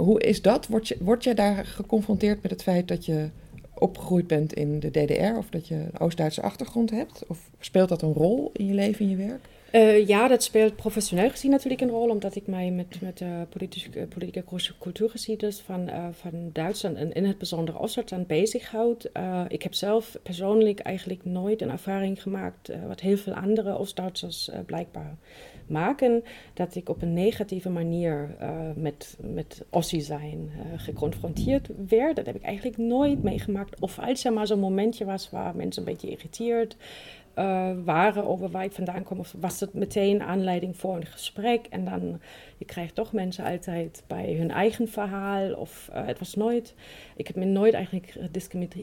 hoe 0.00 0.20
is 0.20 0.42
dat? 0.42 0.66
Word 0.66 0.88
je, 0.88 0.96
word 1.00 1.24
je 1.24 1.34
daar 1.34 1.64
geconfronteerd 1.64 2.42
met 2.42 2.50
het 2.50 2.62
feit 2.62 2.88
dat 2.88 3.06
je 3.06 3.28
opgegroeid 3.74 4.26
bent 4.26 4.52
in 4.52 4.80
de 4.80 4.90
DDR 4.90 5.36
of 5.36 5.48
dat 5.50 5.68
je 5.68 5.74
een 5.74 5.98
Oost-Duitse 5.98 6.42
achtergrond 6.42 6.90
hebt? 6.90 7.24
Of 7.26 7.50
speelt 7.60 7.88
dat 7.88 8.02
een 8.02 8.12
rol 8.12 8.50
in 8.52 8.66
je 8.66 8.74
leven, 8.74 9.04
in 9.04 9.10
je 9.10 9.16
werk? 9.16 9.48
Uh, 9.72 10.06
ja, 10.06 10.28
dat 10.28 10.42
speelt 10.42 10.76
professioneel 10.76 11.30
gezien 11.30 11.50
natuurlijk 11.50 11.80
een 11.80 11.88
rol, 11.88 12.08
omdat 12.08 12.34
ik 12.34 12.46
mij 12.46 12.70
met, 12.70 13.00
met 13.00 13.18
de 13.18 13.46
politische, 13.48 13.90
politieke 13.90 14.44
cultuurgeschiedenis 14.80 15.60
van, 15.60 15.90
van 16.12 16.50
Duitsland 16.52 16.96
en 16.96 17.12
in 17.12 17.24
het 17.24 17.38
bijzonder 17.38 17.80
Oost-Duitsland 17.80 18.26
bezighoud. 18.26 19.08
Uh, 19.16 19.44
ik 19.48 19.62
heb 19.62 19.74
zelf 19.74 20.18
persoonlijk 20.22 20.78
eigenlijk 20.78 21.24
nooit 21.24 21.62
een 21.62 21.70
ervaring 21.70 22.22
gemaakt, 22.22 22.70
wat 22.86 23.00
heel 23.00 23.16
veel 23.16 23.32
andere 23.32 23.78
Oost-Duitsers 23.78 24.50
blijkbaar 24.66 25.16
maken, 25.70 26.24
dat 26.54 26.74
ik 26.74 26.88
op 26.88 27.02
een 27.02 27.12
negatieve 27.12 27.70
manier 27.70 28.36
met, 28.74 29.16
met 29.20 29.64
Ossie 29.70 30.00
zijn 30.00 30.50
geconfronteerd 30.76 31.70
werd. 31.88 32.16
Dat 32.16 32.26
heb 32.26 32.34
ik 32.34 32.42
eigenlijk 32.42 32.76
nooit 32.78 33.22
meegemaakt. 33.22 33.80
Of 33.80 33.98
als 33.98 34.24
er 34.24 34.32
maar 34.32 34.46
zo'n 34.46 34.60
momentje 34.60 35.04
was 35.04 35.30
waar 35.30 35.56
mensen 35.56 35.82
een 35.82 35.92
beetje 35.92 36.10
irriteerd 36.10 36.76
uh, 37.40 37.70
waren 37.84 38.26
over 38.26 38.50
waar 38.50 38.64
ik 38.64 38.72
vandaan 38.72 39.02
kom, 39.02 39.18
of 39.18 39.34
was 39.40 39.60
het 39.60 39.74
meteen 39.74 40.22
aanleiding 40.22 40.76
voor 40.76 40.96
een 40.96 41.06
gesprek. 41.06 41.66
En 41.70 41.84
dan, 41.84 42.20
je 42.60 42.66
krijgt 42.66 42.94
toch 42.94 43.12
mensen 43.12 43.44
altijd 43.44 44.02
bij 44.06 44.34
hun 44.38 44.50
eigen 44.50 44.88
verhaal, 44.88 45.52
of 45.54 45.90
uh, 45.92 46.06
het 46.06 46.18
was 46.18 46.34
nooit, 46.34 46.74
ik 47.16 47.26
heb 47.26 47.36
me 47.36 47.44
nooit 47.44 47.74
eigenlijk 47.74 48.14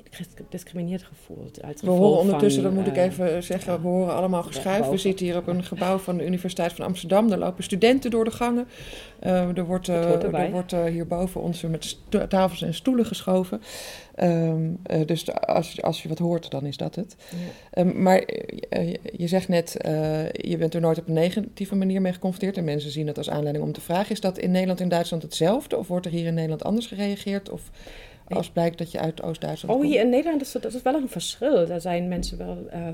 gediscrimineerd 0.09 1.03
gevoeld. 1.03 1.59
we 1.81 1.89
horen 1.89 2.19
ondertussen, 2.19 2.63
van, 2.63 2.75
dat 2.75 2.83
moet 2.83 2.93
ik 2.93 2.99
eh, 2.99 3.03
even 3.03 3.43
zeggen, 3.43 3.81
we 3.81 3.87
horen 3.87 4.15
allemaal 4.15 4.43
geschuif. 4.43 4.87
We 4.89 4.97
zitten 4.97 5.25
hier 5.25 5.37
op 5.37 5.47
een 5.47 5.63
gebouw 5.63 5.97
van 5.97 6.17
de 6.17 6.25
Universiteit 6.25 6.73
van 6.73 6.85
Amsterdam, 6.85 7.31
er 7.31 7.37
lopen 7.37 7.63
studenten 7.63 8.11
door 8.11 8.23
de 8.23 8.31
gangen. 8.31 8.67
er 9.19 9.65
wordt, 9.65 9.87
er 9.87 10.51
wordt 10.51 10.71
hierboven 10.71 11.41
ons 11.41 11.61
met 11.61 11.97
tafels 12.29 12.61
en 12.61 12.73
stoelen 12.73 13.05
geschoven. 13.05 13.61
Um, 14.23 14.77
uh, 14.91 15.05
dus 15.05 15.31
als, 15.31 15.81
als 15.81 16.01
je 16.01 16.09
wat 16.09 16.17
hoort, 16.17 16.51
dan 16.51 16.65
is 16.65 16.77
dat 16.77 16.95
het. 16.95 17.15
Ja. 17.29 17.81
Um, 17.81 18.01
maar 18.01 18.23
uh, 18.69 18.93
je 19.15 19.27
zegt 19.27 19.47
net, 19.47 19.77
uh, 19.85 20.31
je 20.31 20.57
bent 20.57 20.73
er 20.73 20.81
nooit 20.81 20.97
op 20.97 21.07
een 21.07 21.13
negatieve 21.13 21.75
manier 21.75 22.01
mee 22.01 22.13
geconfronteerd. 22.13 22.57
En 22.57 22.63
mensen 22.63 22.91
zien 22.91 23.07
het 23.07 23.17
als 23.17 23.29
aanleiding 23.29 23.65
om 23.65 23.66
te 23.73 23.81
vragen: 23.81 24.11
is 24.11 24.21
dat 24.21 24.37
in 24.37 24.51
Nederland 24.51 24.81
en 24.81 24.89
Duitsland 24.89 25.23
hetzelfde? 25.23 25.77
Of 25.77 25.87
wordt 25.87 26.05
er 26.05 26.11
hier 26.11 26.25
in 26.25 26.33
Nederland 26.33 26.63
anders 26.63 26.87
gereageerd? 26.87 27.49
Of 27.49 27.61
als 28.35 28.49
blijkt 28.49 28.77
dat 28.77 28.91
je 28.91 28.99
uit 28.99 29.23
Oost-Duitsland 29.23 29.75
oh, 29.75 29.81
komt. 29.81 29.93
hier 29.93 30.03
in 30.03 30.09
Nederland 30.09 30.41
is 30.41 30.51
dat, 30.51 30.65
is 30.65 30.81
wel 30.81 30.95
een 30.95 31.09
verschil. 31.09 31.67
Daar 31.67 31.81
zijn 31.81 32.07
mensen 32.07 32.37
wel 32.37 32.57
uh, 32.73 32.87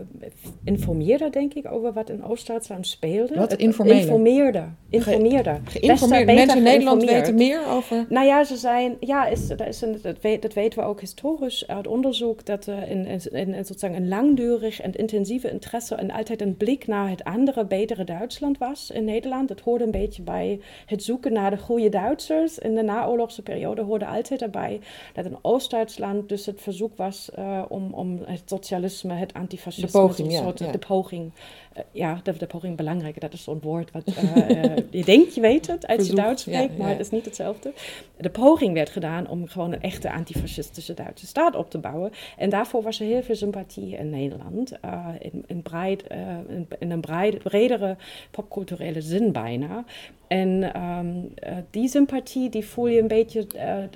informeerder, 0.63 1.31
denk 1.31 1.53
ik, 1.53 1.71
over 1.71 1.93
wat 1.93 2.09
in 2.09 2.23
Oost-Duitsland 2.23 2.87
speelde. 2.87 3.35
Wat 3.35 3.53
informeerder? 3.53 4.01
Informeerder. 4.01 4.73
Informeerder. 4.89 5.61
Geïnformeerd. 5.65 6.25
Mensen 6.25 6.57
in 6.57 6.63
Nederland 6.63 7.03
weten 7.03 7.35
meer 7.35 7.67
over... 7.67 8.05
Nou 8.09 8.25
ja, 8.25 8.43
ze 8.43 8.55
zijn... 8.55 8.97
Ja, 8.99 9.25
is, 9.25 9.47
dat, 9.47 9.67
is 9.67 9.81
een, 9.81 9.99
dat, 10.01 10.21
weet, 10.21 10.41
dat 10.41 10.53
weten 10.53 10.79
we 10.79 10.85
ook 10.85 10.99
historisch 10.99 11.67
uit 11.67 11.87
onderzoek, 11.87 12.45
dat 12.45 12.65
er 12.65 12.87
in, 12.87 13.05
in, 13.05 13.53
in, 13.53 13.65
sozusagen 13.65 13.95
een 13.95 14.07
langdurig 14.07 14.81
en 14.81 14.93
intensieve 14.93 15.51
interesse 15.51 15.95
en 15.95 16.11
altijd 16.11 16.41
een 16.41 16.57
blik 16.57 16.87
naar 16.87 17.09
het 17.09 17.23
andere, 17.23 17.65
betere 17.65 18.03
Duitsland 18.03 18.57
was 18.57 18.91
in 18.91 19.05
Nederland. 19.05 19.47
Dat 19.47 19.59
hoorde 19.59 19.83
een 19.83 19.91
beetje 19.91 20.21
bij 20.21 20.59
het 20.85 21.03
zoeken 21.03 21.33
naar 21.33 21.51
de 21.51 21.57
goede 21.57 21.89
Duitsers. 21.89 22.59
In 22.59 22.75
de 22.75 22.83
naoorlogse 22.83 23.41
periode 23.41 23.81
hoorde 23.81 24.05
altijd 24.05 24.41
erbij 24.41 24.79
dat 25.13 25.22
in 25.25 25.37
Oost-Duitsland 25.41 26.29
dus 26.29 26.45
het 26.45 26.61
verzoek 26.61 26.97
was 26.97 27.29
uh, 27.39 27.63
om, 27.67 27.93
om 27.93 28.19
het 28.25 28.41
socialisme, 28.45 29.13
het 29.13 29.33
antifascisme, 29.33 30.01
de 30.01 30.07
poging, 30.07 30.31
ja, 30.31 30.41
soort, 30.41 30.59
ja. 30.59 30.71
de 30.71 30.77
poging. 30.77 31.31
Uh, 31.77 31.83
ja, 31.91 32.19
de, 32.23 32.37
de, 32.37 32.45
poging 32.45 32.77
belangrijk, 32.77 33.21
dat 33.21 33.33
is 33.33 33.43
zo'n 33.43 33.59
woord 33.61 33.91
wat 33.91 34.07
uh, 34.07 34.75
je 34.89 35.03
denkt, 35.03 35.35
je 35.35 35.41
weet 35.41 35.67
het 35.67 35.87
als 35.87 35.95
verzoek, 35.95 36.15
je 36.15 36.21
Duits 36.21 36.41
spreekt, 36.41 36.71
ja, 36.71 36.77
maar 36.77 36.89
het 36.89 36.99
is 36.99 37.09
niet 37.09 37.25
hetzelfde. 37.25 37.73
De 38.17 38.29
poging 38.29 38.73
werd 38.73 38.89
gedaan 38.89 39.27
om 39.27 39.47
gewoon 39.47 39.73
een 39.73 39.81
echte 39.81 40.11
antifascistische 40.11 40.93
Duitse 40.93 41.27
staat 41.27 41.55
op 41.55 41.69
te 41.69 41.77
bouwen. 41.77 42.11
En 42.37 42.49
daarvoor 42.49 42.81
was 42.81 42.99
er 42.99 43.05
heel 43.05 43.23
veel 43.23 43.35
sympathie 43.35 43.95
in 43.95 44.09
Nederland, 44.09 44.71
in, 45.19 45.43
in, 45.47 45.61
breed, 45.61 46.03
in, 46.47 46.67
in, 46.79 46.91
een 46.91 47.01
breed, 47.01 47.43
bredere 47.43 47.97
popculturele 48.31 49.01
zin 49.01 49.31
bijna. 49.31 49.83
En 50.27 50.81
um, 50.81 51.33
uh, 51.47 51.57
die 51.69 51.87
sympathie 51.87 52.49
die 52.49 52.65
voel 52.65 52.87
je 52.87 53.01
een 53.01 53.07
beetje 53.07 53.47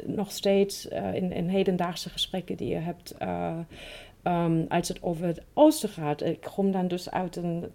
nog 0.05 0.31
steeds 0.31 0.87
in, 1.13 1.31
in, 1.31 1.47
hedendaagse 1.47 2.09
gesprekken 2.09 2.55
die 2.55 2.69
je 2.69 2.75
hebt. 2.75 3.15
Um, 4.27 4.65
als 4.69 4.87
het 4.87 5.03
over 5.03 5.25
het 5.25 5.41
oosten 5.53 5.89
gaat. 5.89 6.21
Ik 6.21 6.41
kom 6.55 6.71
dan 6.71 6.87
dus 6.87 7.11
uit 7.11 7.35
een 7.35 7.71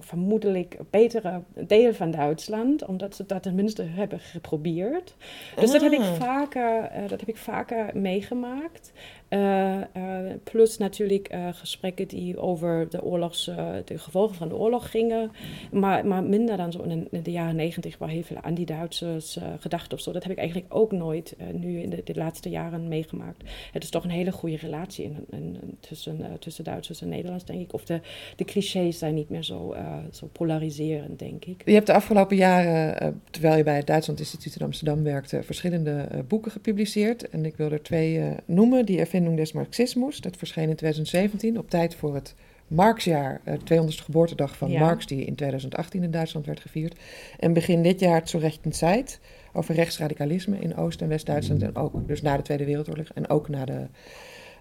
vermoedelijk 0.00 0.78
betere 0.90 1.42
deel 1.54 1.94
van 1.94 2.10
Duitsland, 2.10 2.84
omdat 2.84 3.14
ze 3.14 3.26
dat 3.26 3.42
tenminste 3.42 3.82
hebben 3.82 4.20
geprobeerd. 4.20 5.16
Dus 5.56 5.66
ah. 5.66 5.72
dat, 5.72 5.82
heb 5.82 5.92
ik 5.92 5.98
ah. 5.98 6.14
vaker, 6.14 6.90
dat 7.08 7.20
heb 7.20 7.28
ik 7.28 7.36
vaker 7.36 7.90
meegemaakt. 7.94 8.92
Uh, 9.30 9.76
uh, 9.96 10.32
plus 10.44 10.78
natuurlijk 10.78 11.34
uh, 11.34 11.48
gesprekken 11.52 12.08
die 12.08 12.38
over 12.38 12.86
de, 12.88 13.02
oorlogs, 13.02 13.44
de 13.84 13.98
gevolgen 13.98 14.36
van 14.36 14.48
de 14.48 14.56
oorlog 14.56 14.90
gingen. 14.90 15.30
Maar, 15.72 16.06
maar 16.06 16.22
minder 16.22 16.56
dan 16.56 16.72
zo 16.72 16.82
in, 16.82 17.08
de 17.22 17.30
jaren 17.30 17.56
negentig, 17.56 17.98
waar 17.98 18.08
heel 18.08 18.22
veel 18.22 18.36
anti-Duitsers 18.36 19.38
gedacht 19.58 19.92
of 19.92 20.00
zo. 20.00 20.12
Dat 20.12 20.22
heb 20.22 20.32
ik 20.32 20.38
eigenlijk 20.38 20.74
ook 20.74 20.92
nooit 20.92 21.36
nu 21.52 21.80
in 21.80 21.90
de, 21.90 22.00
de, 22.04 22.14
laatste 22.14 22.48
jaren 22.48 22.88
meegemaakt. 22.88 23.42
Het 23.72 23.82
is 23.82 23.90
toch 23.90 24.04
een 24.04 24.10
hele 24.10 24.32
goede 24.32 24.56
relatie 24.56 25.12
in, 25.30 25.56
tussen, 25.80 26.36
tussen 26.38 26.64
Duitsers 26.64 27.02
en 27.02 27.08
Nederlands, 27.08 27.44
denk 27.44 27.60
ik. 27.60 27.72
Of 27.72 27.84
de, 27.84 28.00
de 28.36 28.44
clichés 28.44 28.98
zijn 28.98 29.14
niet 29.14 29.30
meer 29.30 29.44
zo, 29.44 29.74
zo 30.10 30.28
polariserend, 30.32 31.18
denk 31.18 31.44
ik. 31.44 31.62
Je 31.64 31.72
hebt 31.72 31.86
de 31.86 31.94
afgelopen 31.94 32.36
jaren, 32.36 33.20
terwijl 33.30 33.56
je 33.56 33.62
bij 33.62 33.76
het 33.76 33.86
Duitsland 33.86 34.18
Instituut 34.18 34.56
in 34.56 34.64
Amsterdam 34.66 35.02
werkte, 35.02 35.42
verschillende 35.42 36.08
boeken 36.28 36.50
gepubliceerd. 36.50 37.28
En 37.28 37.44
ik 37.44 37.56
wil 37.56 37.70
er 37.70 37.82
twee 37.82 38.34
noemen 38.44 38.86
die 38.86 38.98
er 38.98 39.06
Erfindung 39.20 39.36
des 39.36 39.52
Marxismus. 39.52 40.20
Dat 40.20 40.36
verscheen 40.36 40.68
in 40.68 40.76
2017 40.76 41.58
op 41.58 41.70
tijd 41.70 41.94
voor 41.94 42.14
het 42.14 42.34
Marxjaar, 42.66 43.40
de 43.44 43.58
200ste 43.58 44.04
geboortedag 44.04 44.56
van 44.56 44.70
ja. 44.70 44.80
Marx, 44.80 45.06
die 45.06 45.24
in 45.24 45.34
2018 45.34 46.02
in 46.02 46.10
Duitsland 46.10 46.46
werd 46.46 46.60
gevierd. 46.60 46.98
En 47.38 47.52
begin 47.52 47.82
dit 47.82 48.00
jaar 48.00 48.14
het 48.14 48.28
Zo 48.28 48.38
Recht 48.38 48.76
Zeit 48.76 49.20
over 49.52 49.74
rechtsradicalisme 49.74 50.58
in 50.58 50.76
Oost- 50.76 51.00
en 51.00 51.08
West-Duitsland. 51.08 51.62
En 51.62 51.76
ook 51.76 52.08
dus 52.08 52.22
na 52.22 52.36
de 52.36 52.42
Tweede 52.42 52.64
Wereldoorlog 52.64 53.08
en 53.14 53.28
ook 53.28 53.48
na 53.48 53.64
de 53.64 53.86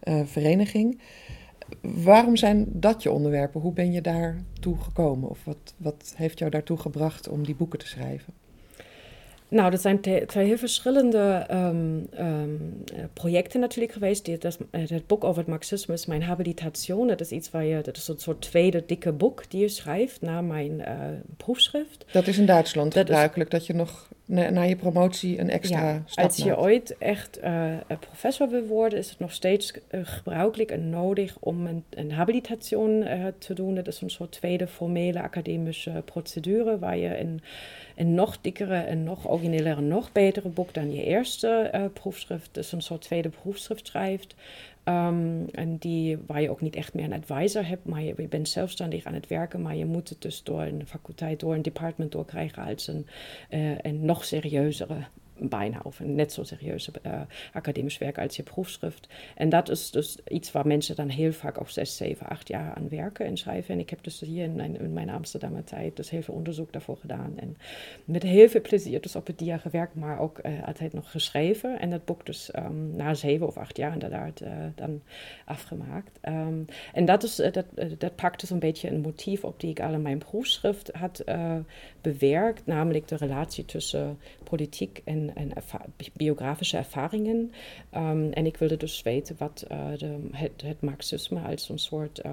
uh, 0.04 0.22
vereniging. 0.26 1.02
Waarom 1.82 2.36
zijn 2.36 2.65
dat 2.67 3.04
je 3.04 3.12
onderwerpen? 3.12 3.62
Hoe 3.62 3.74
ben 3.74 3.91
je 3.91 4.02
daartoe 4.02 4.78
gekomen? 4.78 5.30
Of 5.30 5.45
wat, 5.45 5.74
wat 5.78 6.13
heeft 6.15 6.39
jou 6.39 6.52
daartoe 6.52 6.78
gebracht 6.78 7.30
om 7.30 7.45
die 7.45 7.56
boeken 7.56 7.80
te 7.80 7.88
schrijven? 7.88 8.34
Nou, 9.49 9.71
dat 9.71 9.81
zijn 9.81 10.01
twee 10.01 10.45
heel 10.45 10.57
verschillende 10.57 11.47
um, 11.51 12.07
um, 12.19 12.83
projecten 13.13 13.59
natuurlijk 13.59 13.93
geweest. 13.93 14.25
Die, 14.25 14.38
dat, 14.38 14.57
het 14.71 15.07
boek 15.07 15.23
over 15.23 15.39
het 15.39 15.49
Marxisme 15.49 15.93
is 15.93 16.05
mijn 16.05 16.23
habilitation. 16.23 17.07
Dat 17.07 17.21
is 17.21 17.31
iets 17.31 17.51
waar 17.51 17.65
je, 17.65 17.81
dat 17.81 17.97
is 17.97 18.07
een 18.07 18.19
soort 18.19 18.41
tweede 18.41 18.83
dikke 18.85 19.12
boek 19.12 19.49
die 19.49 19.62
je 19.62 19.67
schrijft 19.67 20.21
na 20.21 20.41
mijn 20.41 20.71
uh, 20.71 20.85
proefschrift. 21.38 22.05
Dat 22.12 22.27
is 22.27 22.38
in 22.38 22.45
Duitsland 22.45 22.93
dat 22.93 23.05
gebruikelijk, 23.05 23.53
is, 23.53 23.57
dat 23.59 23.67
je 23.67 23.73
nog 23.73 24.09
na, 24.29 24.49
na, 24.49 24.63
je 24.63 24.75
promotie 24.75 25.39
een 25.39 25.49
extra 25.49 25.89
ja, 25.89 26.01
stap 26.05 26.25
Als 26.25 26.37
je 26.37 26.45
maakt. 26.45 26.59
ooit 26.59 26.97
echt 26.97 27.39
uh, 27.43 27.73
professor 27.99 28.49
wil 28.49 28.65
worden, 28.65 28.99
is 28.99 29.09
het 29.09 29.19
nog 29.19 29.33
steeds 29.33 29.73
uh, 29.91 30.01
gebruikelijk 30.03 30.71
en 30.71 30.89
nodig 30.89 31.37
om 31.39 31.67
een, 31.67 31.83
een 31.89 32.11
habilitation 32.11 33.05
te 33.37 33.53
doen. 33.53 33.75
Dat 33.75 33.87
is 33.87 34.01
een 34.01 34.09
soort 34.09 34.31
tweede 34.31 34.67
formele 34.67 35.21
academische 35.21 36.01
procedure 36.05 36.79
waar 36.79 36.97
je 36.97 37.17
in 37.17 37.41
een 37.95 38.13
nog 38.13 38.41
dikkere 38.41 38.77
en 38.77 39.03
nog 39.03 39.29
originellere, 39.29 39.81
nog 39.81 40.11
betere 40.11 40.49
boek 40.49 40.73
dan 40.73 40.93
je 40.93 41.03
eerste 41.03 41.89
proefschrift, 41.93 42.49
dus 42.51 42.71
een 42.71 42.81
soort 42.81 43.01
tweede 43.01 43.29
proefschrift 43.29 43.87
schrijft. 43.87 44.35
Um, 44.89 45.45
en 45.52 45.78
die, 45.78 46.17
waar 46.28 46.41
je 46.41 46.49
ook 46.49 46.62
niet 46.62 46.75
echt 46.75 46.93
meer 46.93 47.06
een 47.06 47.23
advisor 47.23 47.67
hebt, 47.67 47.86
maar 47.86 48.02
je, 48.02 48.13
je, 48.17 48.28
bent 48.28 48.49
zelfstandig 48.49 49.06
aan 49.06 49.13
het 49.13 49.28
werken, 49.28 49.62
maar 49.62 49.75
je 49.75 49.86
moet 49.86 50.10
het 50.10 50.21
dus 50.21 50.43
door 50.43 50.62
een 50.62 50.88
faculteit, 50.88 51.39
door 51.39 51.54
een 51.54 51.62
department 51.62 52.12
doorkrijgen 52.12 52.63
als 52.63 52.88
een, 52.88 53.08
uh, 53.49 53.78
een 53.82 54.06
nog 54.06 54.25
serieuzere 54.25 55.06
bijna, 55.41 55.80
of 55.84 55.99
een 55.99 56.15
net 56.15 56.34
zo 56.34 56.43
serieuze 56.43 56.91
uh, 57.06 57.21
academisch 57.54 57.97
werk 57.97 58.17
als 58.17 58.36
je 58.36 58.43
proefschrift. 58.43 59.08
En 59.36 59.49
dat 59.49 59.69
is 59.69 59.91
dus 59.91 60.17
iets 60.28 60.52
waar 60.52 60.67
mensen 60.67 60.95
dan 60.95 61.10
heel 61.10 61.32
vaak 61.32 61.62
ook 61.62 61.69
zes, 61.69 61.97
zeven, 61.97 62.28
acht 62.28 62.47
jaar 62.47 62.73
aan 62.73 62.89
werken 62.89 63.25
en 63.25 63.38
schrijven. 63.38 63.73
En 63.73 63.80
ik 63.80 63.89
heb 63.89 64.04
dus 64.04 64.19
hier 64.19 64.43
in 64.43 64.56
mijn, 64.56 64.80
in 64.80 65.63
tijd 65.63 65.95
dus 65.95 66.10
heel 66.10 66.21
veel 66.21 66.34
onderzoek 66.34 66.73
daarvoor 66.73 66.97
gedaan. 66.97 67.34
En 67.36 67.58
met 68.06 68.23
heel 68.23 68.49
veel 68.49 68.62
plezier 68.62 69.02
dus 69.02 69.15
op 69.15 69.28
het 69.28 69.38
dia 69.38 69.58
gewerkt, 69.58 69.95
maar 69.95 70.19
ook 70.19 70.39
uh, 70.45 70.67
altijd 70.67 70.93
nog 70.93 71.12
geschreven. 71.12 71.80
En 71.80 71.89
dat 71.89 72.06
boek 72.06 72.25
dus 72.25 72.56
um, 72.56 72.95
na 72.95 73.13
zeven 73.13 73.47
of 73.47 73.58
acht 73.58 73.78
jaar 73.78 73.93
inderdaad 73.93 74.41
uh, 74.41 74.49
dan 74.75 75.02
afgemaakt. 75.45 76.19
Um, 76.28 76.65
en 76.93 77.06
dat, 77.06 77.23
is, 77.23 77.36
dat, 77.36 77.65
dat 77.97 78.15
pakt 78.15 78.39
dus 78.39 78.49
een 78.49 78.60
beetje 78.60 78.89
een 78.89 79.02
motief 79.02 79.43
op 79.43 79.60
die 79.60 79.69
ik 79.69 79.80
al 79.80 79.93
in 79.93 80.02
mijn 80.02 80.17
proefschrift 80.17 80.91
had 80.93 81.23
bewerkt, 82.02 82.65
namelijk 82.65 83.08
de 83.08 83.15
relatie 83.15 83.65
tussen 83.65 84.17
politiek 84.43 85.02
en, 85.06 85.28
en 85.35 85.51
biografische 86.13 86.77
ervaringen. 86.77 87.51
Um, 87.95 88.31
en 88.31 88.45
ik 88.45 88.57
wilde 88.57 88.77
dus 88.77 89.01
weten 89.01 89.35
wat 89.37 89.65
de, 89.97 90.27
het, 90.31 90.61
het, 90.61 90.81
marxisme 90.81 91.39
als 91.39 91.69
een 91.69 91.79
soort 91.79 92.25
uh, 92.25 92.31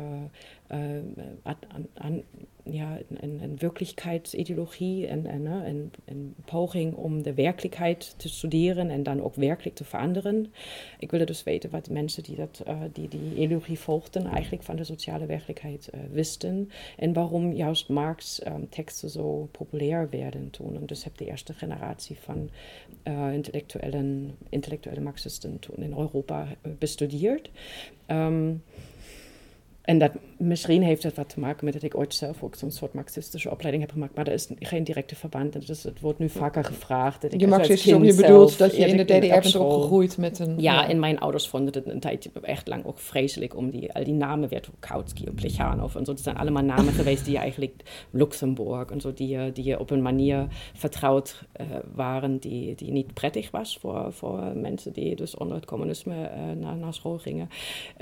an, 1.42 1.87
an, 1.94 2.22
ja, 2.70 2.98
een, 3.20 3.42
een 3.42 3.57
werkelijkheidsideologie 3.59 5.07
en, 5.07 5.26
en 5.26 5.46
een, 5.46 5.90
een, 6.05 6.35
poging 6.44 6.94
om 6.94 7.22
de 7.22 7.35
werkelijkheid 7.35 8.14
te 8.16 8.29
studeren 8.29 8.90
en 8.90 9.02
dan 9.02 9.22
ook 9.22 9.35
werkelijk 9.35 9.76
te 9.76 9.85
veranderen. 9.85 10.52
Ik 10.98 11.11
wilde 11.11 11.26
dus 11.26 11.42
weten 11.42 11.70
wat 11.70 11.90
mensen 11.90 12.22
die 12.22 12.37
dat, 12.37 12.62
uh, 12.68 12.81
die, 12.92 13.09
die 13.09 13.35
ideologie 13.35 13.79
volgden 13.79 14.26
eigenlijk 14.26 14.62
van 14.62 14.76
de 14.76 14.85
sociale 14.85 15.26
werkelijkheid 15.26 15.88
uh, 15.94 16.00
wisten 16.12 16.70
en 16.96 17.12
waarom 17.12 17.52
juist 17.52 17.88
Marx 17.88 18.46
um, 18.46 18.68
teksten 18.68 19.11
zo 19.11 19.48
populair 19.52 20.11
werden 20.11 20.50
toen. 20.50 20.76
En 20.76 20.87
dus 20.87 21.05
heb 21.05 21.16
de 21.16 21.26
eerste 21.26 21.52
generatie 21.52 22.16
van 22.18 22.50
uh, 23.05 23.33
intellectuellen, 23.33 24.37
intellectuele 24.48 25.00
Marxisten 25.00 25.59
toen 25.59 25.76
in 25.76 25.92
Europa 25.98 26.46
bestudeerd. 26.79 27.50
Um, 28.07 28.62
en 29.87 29.99
dat, 29.99 30.11
misschien 30.38 30.83
heeft 30.83 31.03
dat 31.03 31.14
wat 31.14 31.29
te 31.29 31.40
maken 31.40 31.64
met 31.64 31.75
dat 31.75 31.83
ik 31.83 31.96
ooit 31.96 32.14
zelf 32.14 32.42
ook 32.42 32.55
zo'n 32.55 32.70
soort 32.70 32.92
marxistische 32.92 33.51
opleiding 33.51 33.85
heb 33.85 33.92
gemaakt. 33.92 34.14
Maar 34.14 34.27
er 34.27 34.33
is 34.33 34.49
geen 34.59 34.85
directe 34.85 35.14
verband. 35.14 35.66
Dus 35.66 35.83
het 35.83 36.01
wordt 36.01 36.18
nu 36.18 36.29
vaker 36.29 36.64
gevraagd. 36.64 37.22
Dat 37.22 37.33
ik 37.33 37.40
je 37.40 37.46
marxistische, 37.46 38.05
je 38.05 38.14
bedoelt 38.14 38.59
dat 38.59 38.77
je 38.77 38.87
in 38.87 38.96
de 38.96 39.05
DDR 39.05 39.40
bent 39.40 39.57
opgegroeid 39.57 40.16
met 40.18 40.38
een... 40.38 40.61
Ja, 40.61 40.72
ja, 40.72 40.88
en 40.88 40.99
mijn 40.99 41.18
ouders 41.18 41.49
vonden 41.49 41.75
het 41.75 41.87
een 41.87 42.01
tijd 42.01 42.31
echt 42.42 42.68
lang 42.68 42.85
ook 42.85 42.99
vreselijk. 42.99 43.57
Om 43.57 43.70
die, 43.70 43.92
al 43.92 44.05
die 44.05 44.14
namen, 44.14 44.49
werd 44.49 44.68
Kautsky 44.79 45.25
en 45.27 45.35
Plechanov 45.35 45.94
en 45.94 46.05
zo. 46.05 46.12
Dat 46.12 46.22
zijn 46.22 46.37
allemaal 46.37 46.64
namen 46.64 46.92
geweest 47.01 47.25
die 47.25 47.38
eigenlijk 47.38 47.83
Luxemburg 48.11 48.90
en 48.90 49.01
zo. 49.01 49.12
Die, 49.12 49.53
die 49.53 49.79
op 49.79 49.90
een 49.90 50.03
manier 50.03 50.46
vertrouwd 50.75 51.44
uh, 51.61 51.66
waren 51.94 52.38
die, 52.38 52.75
die 52.75 52.92
niet 52.92 53.14
prettig 53.14 53.51
was 53.51 53.79
voor, 53.79 54.12
voor 54.12 54.40
mensen 54.55 54.92
die 54.92 55.16
dus 55.16 55.37
onder 55.37 55.57
het 55.57 55.66
communisme 55.66 56.14
uh, 56.14 56.62
naar, 56.62 56.77
naar 56.77 56.94
school 56.94 57.18
gingen. 57.18 57.49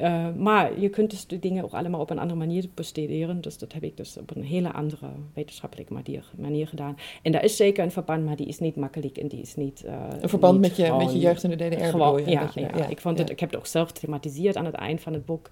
Uh, 0.00 0.26
maar 0.36 0.80
je 0.80 0.88
kunt 0.88 1.10
dus 1.10 1.26
de 1.26 1.38
dingen 1.38 1.64
ook 1.64 1.72
allemaal 1.74 2.00
op 2.00 2.10
een 2.10 2.18
andere 2.18 2.38
manier 2.38 2.64
bestuderen. 2.74 3.40
Dus 3.40 3.58
dat 3.58 3.72
heb 3.72 3.82
ik 3.82 3.96
dus 3.96 4.16
op 4.16 4.36
een 4.36 4.44
hele 4.44 4.72
andere 4.72 5.06
wetenschappelijke 5.34 5.92
manier, 5.92 6.24
manier 6.36 6.68
gedaan. 6.68 6.96
En 7.22 7.32
daar 7.32 7.44
is 7.44 7.56
zeker 7.56 7.84
een 7.84 7.90
verband, 7.90 8.24
maar 8.24 8.36
die 8.36 8.46
is 8.46 8.58
niet 8.58 8.76
makkelijk 8.76 9.16
en 9.16 9.28
die 9.28 9.40
is 9.40 9.54
niet... 9.54 9.82
Uh, 9.86 9.92
een 10.20 10.28
verband 10.28 10.60
met, 10.60 10.76
je, 10.76 10.92
met 10.92 11.12
je 11.12 11.18
jeugd 11.18 11.42
in 11.42 11.50
de 11.50 11.56
DDR 11.56 11.84
gewoon, 11.84 12.24
je, 12.24 12.30
ja, 12.30 12.50
ja, 12.54 12.70
ja, 12.76 12.86
ik 12.86 13.00
vond 13.00 13.18
het, 13.18 13.30
ik 13.30 13.40
heb 13.40 13.50
het 13.50 13.58
ook 13.58 13.66
zelf 13.66 13.92
thematiseerd 13.92 14.56
aan 14.56 14.64
het 14.64 14.74
eind 14.74 15.00
van 15.00 15.12
het 15.12 15.24
boek. 15.24 15.50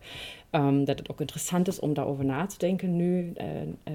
Um, 0.51 0.85
dat 0.85 0.99
het 0.99 1.11
ook 1.11 1.21
interessant 1.21 1.69
is 1.69 1.81
om 1.81 1.95
daarover 1.95 2.25
na 2.25 2.47
te 2.47 2.59
denken 2.59 2.97
nu, 2.97 3.33
uh, 3.37 3.47
uh, 3.63 3.95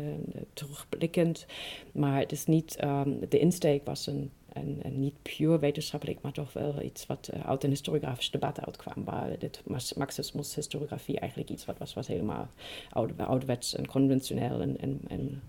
terugblikkend. 0.54 1.46
Maar 1.92 2.20
het 2.20 2.32
is 2.32 2.46
niet, 2.46 2.78
um, 2.84 3.20
de 3.30 3.40
insteek 3.40 3.86
was 3.86 4.08
een 4.08 4.32
en, 4.58 4.78
en, 4.82 5.00
niet 5.00 5.22
puur 5.22 5.60
wetenschappelijk, 5.60 6.22
maar 6.22 6.32
toch 6.32 6.54
wel 6.54 6.82
iets 6.82 7.06
wat 7.06 7.30
uh, 7.34 7.46
uit 7.46 7.64
een 7.64 7.70
historiografische 7.70 8.32
debat 8.32 8.66
uitkwam. 8.66 9.04
Waar 9.04 9.40
dit 9.40 9.62
Marxismus-historiografie 9.96 11.20
eigenlijk 11.20 11.50
iets 11.50 11.66
wat 11.66 11.94
was 11.94 12.08
helemaal 12.08 12.48
ouderwets 13.18 13.76
en 13.76 13.88
conventioneel 13.88 14.62
en, 14.62 14.78
en, 14.80 15.02
en 15.08 15.42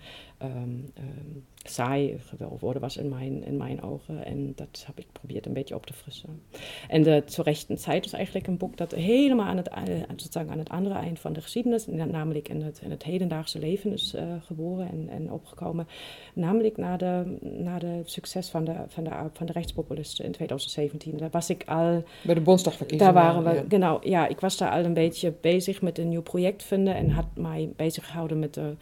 um, 0.43 0.93
um, 0.99 1.45
saai 1.71 2.19
geworden 2.39 2.83
was 2.83 2.97
in 2.97 3.09
mijn, 3.09 3.45
in 3.45 3.57
mijn 3.57 3.83
ogen. 3.83 4.25
En 4.25 4.53
dat 4.55 4.83
heb 4.87 4.99
ik 4.99 5.07
geprobeerd 5.07 5.47
een 5.47 5.53
beetje 5.53 5.75
op 5.75 5.87
te 5.87 5.93
frissen. 5.93 6.43
En 6.89 7.03
de 7.03 7.23
Zur 7.27 7.45
rechten 7.45 7.77
tijd 7.77 8.05
is 8.05 8.13
eigenlijk 8.13 8.47
een 8.47 8.57
boek 8.57 8.77
dat 8.77 8.95
helemaal 8.95 9.47
aan 9.47 9.57
het, 9.57 9.71
sozusagen 10.17 10.51
aan 10.51 10.59
het 10.59 10.69
andere 10.69 10.95
eind 10.95 11.19
van 11.19 11.33
de 11.33 11.41
geschiedenis, 11.41 11.87
namelijk 11.87 12.49
in 12.49 12.63
het, 12.63 12.81
in 12.83 12.91
het 12.91 13.03
hedendaagse 13.03 13.59
leven 13.59 13.93
is 13.93 14.15
uh, 14.15 14.23
geboren 14.47 14.91
en, 14.91 15.09
en 15.09 15.33
opgekomen. 15.33 15.87
Namelijk 16.35 16.77
na 16.77 16.97
de, 16.97 17.37
na 17.41 17.79
de 17.79 18.01
succes 18.05 18.49
van 18.49 18.65
de, 18.65 18.75
van, 18.89 19.05
de, 19.05 19.11
van 19.33 19.47
de 19.47 19.53
rechtspopulisten 19.53 20.25
in 20.25 20.33
2017. 20.33 21.17
Daar 21.17 21.31
was 21.31 21.51
ik 21.51 21.65
al... 21.67 22.05
Bij 22.23 22.35
de 22.35 22.41
Bondsdagverkiezingen. 22.41 23.15
Daar 23.15 23.25
waren 23.25 23.45
we, 23.45 23.55
ja. 23.55 23.65
genau. 23.69 23.99
Ja, 24.03 24.29
ik 24.29 24.41
was 24.41 24.57
daar 24.57 24.71
al 24.71 24.85
een 24.85 24.95
beetje 24.95 25.33
bezig 25.41 25.83
met 25.83 25.99
een 25.99 26.09
nieuw 26.09 26.23
project 26.23 26.63
vinden 26.63 26.95
en 26.95 27.11
had 27.11 27.27
mij 27.35 27.71
bezig 27.77 28.07
gehouden 28.07 28.39
met 28.39 28.55
de 28.55 28.77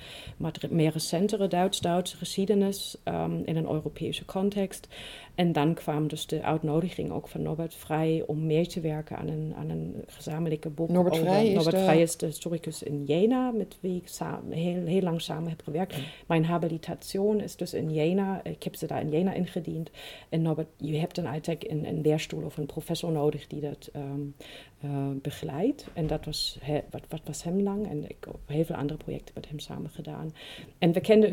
meer 0.70 0.92
recentere 0.92 1.45
Duits-Duitse 1.48 2.16
geschiedenis 2.16 2.96
um, 3.04 3.42
in 3.44 3.56
een 3.56 3.70
Europese 3.70 4.24
context. 4.24 4.88
En 5.34 5.52
dan 5.52 5.74
kwam 5.74 6.08
dus 6.08 6.26
de 6.26 6.42
uitnodiging 6.42 7.10
ook 7.10 7.28
van 7.28 7.42
Norbert 7.42 7.74
Vrij 7.74 8.22
om 8.26 8.46
mee 8.46 8.66
te 8.66 8.80
werken 8.80 9.16
aan 9.16 9.28
een, 9.28 9.52
aan 9.56 9.70
een 9.70 9.94
gezamenlijke 10.06 10.68
boek. 10.68 10.88
Norbert 10.88 11.16
Vrij, 11.16 11.48
is, 11.48 11.64
de... 11.64 11.70
Vrij 11.70 12.00
is 12.00 12.16
de 12.16 12.26
historicus 12.26 12.82
in 12.82 13.04
Jena, 13.04 13.50
met 13.50 13.76
wie 13.80 13.96
ik 13.96 14.10
heel, 14.50 14.84
heel 14.84 15.00
lang 15.00 15.20
samen 15.20 15.48
heb 15.48 15.62
gewerkt. 15.64 15.94
Ja. 15.94 16.02
Mijn 16.26 16.44
habilitation 16.44 17.40
is 17.40 17.56
dus 17.56 17.74
in 17.74 17.92
Jena. 17.92 18.40
Ik 18.44 18.62
heb 18.62 18.74
ze 18.74 18.86
daar 18.86 19.00
in 19.00 19.10
Jena 19.10 19.32
ingediend. 19.32 19.90
En 20.28 20.42
Norbert, 20.42 20.68
je 20.76 20.96
hebt 20.96 21.14
dan 21.14 21.26
altijd 21.26 21.70
een, 21.70 21.88
een 21.88 22.00
leerstoel 22.00 22.44
of 22.44 22.56
een 22.56 22.66
professor 22.66 23.12
nodig 23.12 23.46
die 23.46 23.60
dat 23.60 23.90
um, 23.96 24.34
uh, 24.84 24.90
begeleidt. 25.22 25.86
En 25.92 26.06
dat 26.06 26.24
was, 26.24 26.58
he, 26.60 26.80
wat, 26.90 27.02
wat 27.08 27.20
was 27.24 27.42
hem 27.42 27.62
lang. 27.62 27.88
En 27.88 28.04
ik 28.04 28.16
heb 28.20 28.36
heel 28.46 28.64
veel 28.64 28.76
andere 28.76 28.98
projecten 28.98 29.34
met 29.34 29.48
hem 29.48 29.58
samen 29.58 29.90
gedaan. 29.90 30.34
En 30.78 30.92
we 30.92 31.00
kenden 31.00 31.32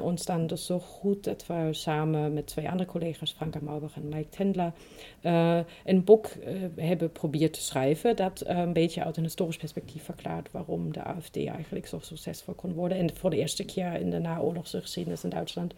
ons 0.00 0.24
dan 0.24 0.46
dus 0.46 0.66
zo 0.66 0.78
goed 0.78 1.24
dat 1.24 1.46
we 1.46 1.68
samen 1.70 2.32
met 2.32 2.46
twee 2.46 2.68
andere 2.68 2.88
collega's 2.88 3.32
Franka 3.32 3.58
Maubach 3.62 3.96
en 3.96 4.08
Mike 4.08 4.28
Tendler 4.28 4.72
uh, 5.22 5.58
een 5.84 6.04
boek 6.04 6.26
uh, 6.26 6.54
hebben 6.76 7.08
geprobeerd 7.08 7.52
te 7.52 7.60
schrijven 7.60 8.16
dat 8.16 8.44
uh, 8.46 8.58
een 8.58 8.72
beetje 8.72 9.04
uit 9.04 9.16
een 9.16 9.22
historisch 9.22 9.56
perspectief 9.56 10.04
verklaart 10.04 10.50
waarom 10.50 10.92
de 10.92 11.04
AfD 11.04 11.36
eigenlijk 11.36 11.86
zo 11.86 11.98
succesvol 11.98 12.54
kon 12.54 12.72
worden. 12.72 12.98
En 12.98 13.16
voor 13.16 13.30
de 13.30 13.36
eerste 13.36 13.64
keer 13.64 13.94
in 14.00 14.10
de 14.10 14.18
naoorlogse 14.18 14.80
geschiedenis 14.80 15.24
in 15.24 15.30
Duitsland 15.30 15.74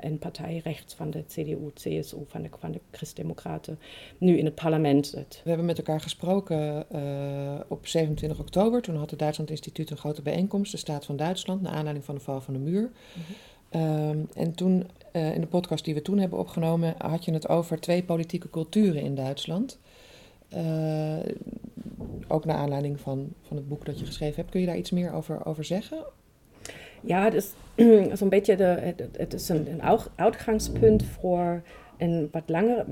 een 0.00 0.18
partij 0.18 0.60
rechts 0.64 0.94
van 0.94 1.10
de 1.10 1.24
CDU, 1.28 1.70
CSU, 1.74 2.16
van 2.26 2.42
de, 2.42 2.48
van 2.58 2.72
de 2.72 2.80
Christdemocraten, 2.90 3.78
nu 4.18 4.38
in 4.38 4.44
het 4.44 4.54
parlement 4.54 5.06
zit. 5.06 5.40
We 5.42 5.48
hebben 5.48 5.66
met 5.66 5.78
elkaar 5.78 6.00
gesproken 6.00 6.86
op 7.68 7.86
27 7.86 8.38
oktober. 8.38 8.82
Toen 8.82 8.96
had 8.96 9.10
het 9.10 9.18
Duitsland 9.18 9.50
Instituut 9.50 9.90
een 9.90 9.96
grote 9.96 10.22
bijeenkomst, 10.22 10.72
de 10.72 10.78
staat 10.78 11.04
van 11.04 11.16
Duitsland, 11.16 11.62
naar 11.62 11.72
aanleiding 11.72 12.04
van 12.04 12.14
de 12.14 12.20
val 12.20 12.40
van 12.40 12.54
de 12.54 12.60
muur. 12.60 12.90
Um, 13.70 14.28
en 14.34 14.54
toen 14.54 14.86
uh, 15.12 15.34
in 15.34 15.40
de 15.40 15.46
podcast 15.46 15.84
die 15.84 15.94
we 15.94 16.02
toen 16.02 16.18
hebben 16.18 16.38
opgenomen, 16.38 16.94
had 16.98 17.24
je 17.24 17.32
het 17.32 17.48
over 17.48 17.80
twee 17.80 18.02
politieke 18.02 18.50
culturen 18.50 19.02
in 19.02 19.14
Duitsland. 19.14 19.78
Uh, 20.54 21.18
ook 22.28 22.44
naar 22.44 22.56
aanleiding 22.56 23.00
van, 23.00 23.32
van 23.42 23.56
het 23.56 23.68
boek 23.68 23.84
dat 23.84 23.98
je 23.98 24.06
geschreven 24.06 24.36
hebt. 24.36 24.50
Kun 24.50 24.60
je 24.60 24.66
daar 24.66 24.76
iets 24.76 24.90
meer 24.90 25.12
over, 25.12 25.46
over 25.46 25.64
zeggen? 25.64 25.98
Ja, 27.00 27.24
het 27.24 27.34
is 27.34 27.52
zo'n 28.18 28.28
beetje 28.28 28.56
de, 28.56 28.64
het, 28.64 29.08
het 29.16 29.34
is 29.34 29.48
een, 29.48 29.70
een 29.70 30.00
uitgangspunt 30.14 31.04
voor 31.04 31.62
een 31.98 32.28
wat 32.32 32.42
langer, 32.46 32.84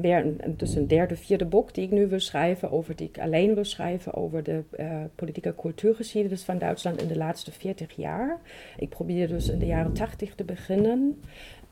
dus 0.56 0.74
een 0.74 0.88
derde, 0.88 1.16
vierde 1.16 1.44
boek 1.44 1.74
die 1.74 1.84
ik 1.84 1.90
nu 1.90 2.06
wil 2.06 2.20
schrijven, 2.20 2.70
over 2.70 2.96
die 2.96 3.08
ik 3.08 3.18
alleen 3.18 3.54
wil 3.54 3.64
schrijven, 3.64 4.14
over 4.14 4.42
de 4.42 4.62
uh, 4.78 4.96
politieke 5.14 5.54
cultuurgeschiedenis 5.54 6.42
van 6.42 6.58
Duitsland 6.58 7.02
in 7.02 7.08
de 7.08 7.16
laatste 7.16 7.52
40 7.52 7.96
jaar. 7.96 8.40
Ik 8.76 8.88
probeer 8.88 9.28
dus 9.28 9.48
in 9.48 9.58
de 9.58 9.66
jaren 9.66 9.92
80 9.92 10.34
te 10.34 10.44
beginnen 10.44 11.18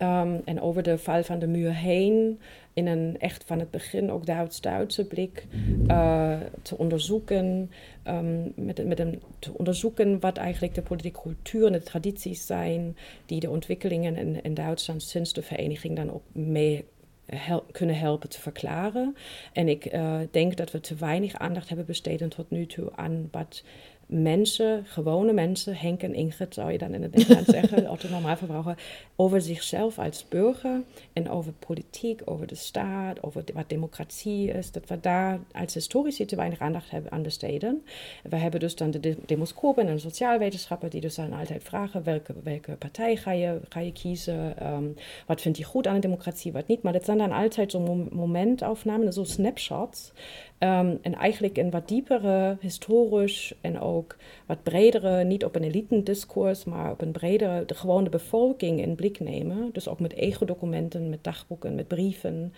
um, 0.03 0.41
en 0.45 0.61
over 0.61 0.83
de 0.83 0.99
val 0.99 1.23
van 1.23 1.39
de 1.39 1.47
muur 1.47 1.75
heen 1.75 2.41
in 2.73 2.87
een 2.87 3.17
echt 3.19 3.45
van 3.47 3.59
het 3.59 3.71
begin 3.71 4.11
ook 4.11 4.27
Duits-Duitse 4.27 5.07
blik 5.07 5.47
uh, 5.87 6.41
te 6.63 6.79
onderzoeken, 6.79 7.71
um, 8.07 8.53
met, 8.57 8.87
met 8.87 8.99
een, 8.99 9.23
te 9.39 9.53
onderzoeken 9.53 10.21
wat 10.21 10.37
eigenlijk 10.37 10.75
de 10.75 10.83
politieke 10.83 11.21
cultuur 11.21 11.67
en 11.67 11.73
de 11.73 11.83
tradities 11.83 12.47
zijn 12.47 12.97
die 13.27 13.41
de 13.41 13.51
ontwikkelingen 13.51 14.17
in, 14.17 14.43
in 14.43 14.55
Duitsland 14.55 15.03
sinds 15.03 15.33
de 15.33 15.43
vereniging 15.43 15.97
dan 15.97 16.13
ook 16.13 16.23
mee 16.33 16.85
kunnen 17.71 17.99
helpen 17.99 18.29
te 18.29 18.41
verklaren. 18.41 19.17
En 19.53 19.69
ik 19.69 19.93
uh, 19.93 20.19
denk 20.31 20.57
dat 20.57 20.71
we 20.71 20.81
te 20.81 20.95
weinig 20.95 21.35
aandacht 21.35 21.69
hebben 21.69 21.87
besteed 21.87 22.21
tot 22.31 22.51
nu 22.51 22.67
toe 22.67 22.97
aan 22.97 23.29
wat 23.31 23.65
mensen, 24.13 24.85
gewone 24.87 25.33
mensen, 25.33 25.77
Henk 25.77 26.03
en 26.03 26.15
Ingrid 26.15 26.55
zou 26.55 26.73
je 26.73 26.79
dan 26.79 26.95
in 26.95 27.03
het 27.03 27.15
Nederlands 27.15 27.51
zeggen, 27.61 27.85
autonormaalverbraucher, 27.85 28.79
over 29.17 29.41
zichzelf 29.41 29.99
als 29.99 30.27
burger 30.29 30.83
en 31.13 31.31
over 31.31 31.53
politiek, 31.53 32.21
over 32.25 32.47
de 32.47 32.55
staat, 32.55 33.23
over 33.23 33.45
wat 33.55 33.69
democratie 33.69 34.49
is, 34.49 34.73
dat 34.73 34.89
we 34.89 35.01
daar 35.01 35.39
als 35.53 35.75
historici 35.75 36.25
te 36.25 36.37
weinig 36.37 36.59
aandacht 36.59 36.91
hebben 36.91 37.13
aan 37.13 37.23
besteden. 37.23 37.85
We 38.23 38.37
hebben 38.37 38.61
dus 38.61 38.77
dan 38.77 38.91
de 38.91 39.17
demoscopen 39.27 39.87
en 39.87 39.95
de 39.95 40.01
sociaalwetenschappen 40.01 40.91
die 40.91 41.01
dus 41.01 41.15
dan 41.15 41.33
altijd 41.33 41.63
vragen 41.63 42.05
welke, 42.05 42.35
welke 42.43 42.73
partij 42.73 43.17
ga 43.17 43.33
je, 43.33 43.61
ga 43.69 43.81
je 43.81 43.93
kiezen, 43.93 44.73
um, 44.73 44.95
wat 45.27 45.41
vind 45.41 45.57
je 45.57 45.65
goed 45.65 45.87
aan 45.87 45.95
de 45.95 46.01
democratie, 46.01 46.53
wat 46.53 46.67
niet. 46.67 46.83
Maar 46.83 46.93
dat 46.93 47.05
zijn 47.05 47.19
dan 47.19 47.33
altijd 47.33 47.71
zo'n 47.71 48.09
momentaufnamen, 48.13 49.13
zo 49.13 49.25
snapshots. 49.25 50.13
Um, 50.63 50.99
en 51.03 51.15
eigenlijk 51.15 51.57
een 51.57 51.71
wat 51.71 51.89
diepere, 51.89 52.57
historisch 52.61 53.55
en 53.61 53.81
ook 53.81 54.17
wat 54.47 54.63
bredere, 54.63 55.25
niet 55.25 55.45
op 55.45 55.55
een 55.55 55.63
elitendiscours, 55.63 56.65
maar 56.65 56.91
op 56.91 57.01
een 57.01 57.13
bredere, 57.13 57.65
de 57.65 57.75
gewone 57.75 58.09
bevolking 58.09 58.81
in 58.81 58.95
blik 58.95 59.21
nemen. 59.21 59.71
Dus 59.73 59.89
ook 59.89 60.01
met 60.01 60.15
ego-documenten, 60.15 61.11
met 61.11 61.25
dagboeken, 61.25 61.75
met 61.75 61.89
brieven 61.89 62.53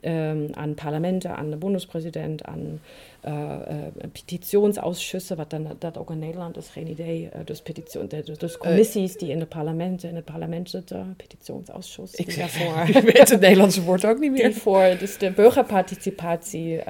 um, 0.00 0.48
aan 0.52 0.74
parlementen, 0.74 1.36
aan 1.36 1.50
de 1.50 1.56
bundespresident, 1.56 2.44
aan 2.44 2.80
uh, 3.28 3.32
uh, 3.70 3.76
petitionsausschüsse, 4.12 5.34
wat 5.36 5.50
dan 5.50 5.66
dat 5.78 5.98
ook 5.98 6.10
in 6.10 6.18
Nederland 6.18 6.56
is, 6.56 6.68
geen 6.68 6.88
idee. 6.88 7.22
Uh, 7.22 7.40
dus, 7.44 7.62
petition, 7.62 8.08
dus 8.38 8.58
commissies 8.58 9.16
die 9.16 9.30
in 9.30 9.38
de 9.38 9.46
parlementen, 9.46 10.08
in 10.08 10.14
het 10.14 10.24
parlement 10.24 10.70
zitten, 10.70 11.14
petitionsausschuss. 11.16 12.14
Ik, 12.14 12.36
daarvoor, 12.36 12.88
ik 12.96 13.02
weet 13.02 13.28
het 13.28 13.40
Nederlandse 13.40 13.82
woord 13.82 14.04
ook 14.06 14.18
niet 14.18 14.32
meer. 14.32 14.48
Die 14.48 14.60
voor 14.60 14.96
dus 14.98 15.18
de 15.18 15.30
burgerparticipatie 15.30 16.80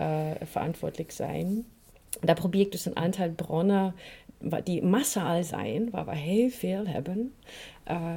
verantwoordelijk 0.57 1.11
zijn. 1.11 1.67
Daar 2.21 2.35
probeer 2.35 2.61
ik 2.61 2.73
dus 2.73 2.85
een 2.87 2.97
aantal 2.97 3.31
bronnen 3.31 3.95
die 4.65 4.83
massaal 4.83 5.43
zijn, 5.43 5.91
waar 5.91 6.05
we 6.05 6.17
heel 6.17 6.51
veel 6.51 6.87
hebben. 6.87 7.35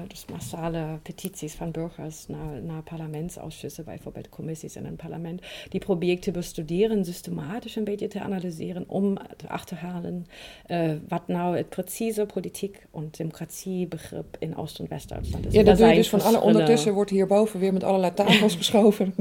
Dus 0.08 0.26
massale 0.32 1.00
petities 1.04 1.54
van 1.54 1.72
burgers 1.72 2.28
naar, 2.28 2.62
naar 2.62 2.82
parlementsausschüssen, 2.84 3.86
bijvoorbeeld 3.86 4.30
commissies 4.30 4.76
in 4.76 4.86
een 4.86 4.96
parlement. 4.96 5.42
Die 5.70 5.80
probeer 5.80 6.12
ik 6.12 6.22
te 6.22 6.32
bestuderen, 6.32 7.06
systematisch 7.06 7.76
een 7.76 7.84
beetje 7.84 8.08
te 8.08 8.20
analyseren, 8.20 8.84
om 8.88 9.18
te 9.38 9.50
achterhalen 9.50 10.26
uh, 10.68 10.92
wat 11.08 11.28
nou 11.28 11.58
het 11.58 11.70
precieze 11.70 12.26
politiek- 12.26 12.86
en 12.94 13.08
democratiebegrip 13.12 14.36
in 14.40 14.58
Oost- 14.58 14.80
en 14.80 14.86
West-Duitsland 14.90 15.46
is. 15.46 15.54
Ja, 15.54 15.64
dat 15.64 15.78
doe 15.78 15.88
je 15.88 15.96
dus 15.96 16.10
van 16.10 16.22
alle 16.22 16.42
ondertussen 16.42 16.94
wordt 16.94 17.10
hierboven 17.10 17.60
weer 17.60 17.74
met 17.74 17.84
allerlei 17.84 18.14
tafels 18.14 18.56
geschoven. 18.62 19.14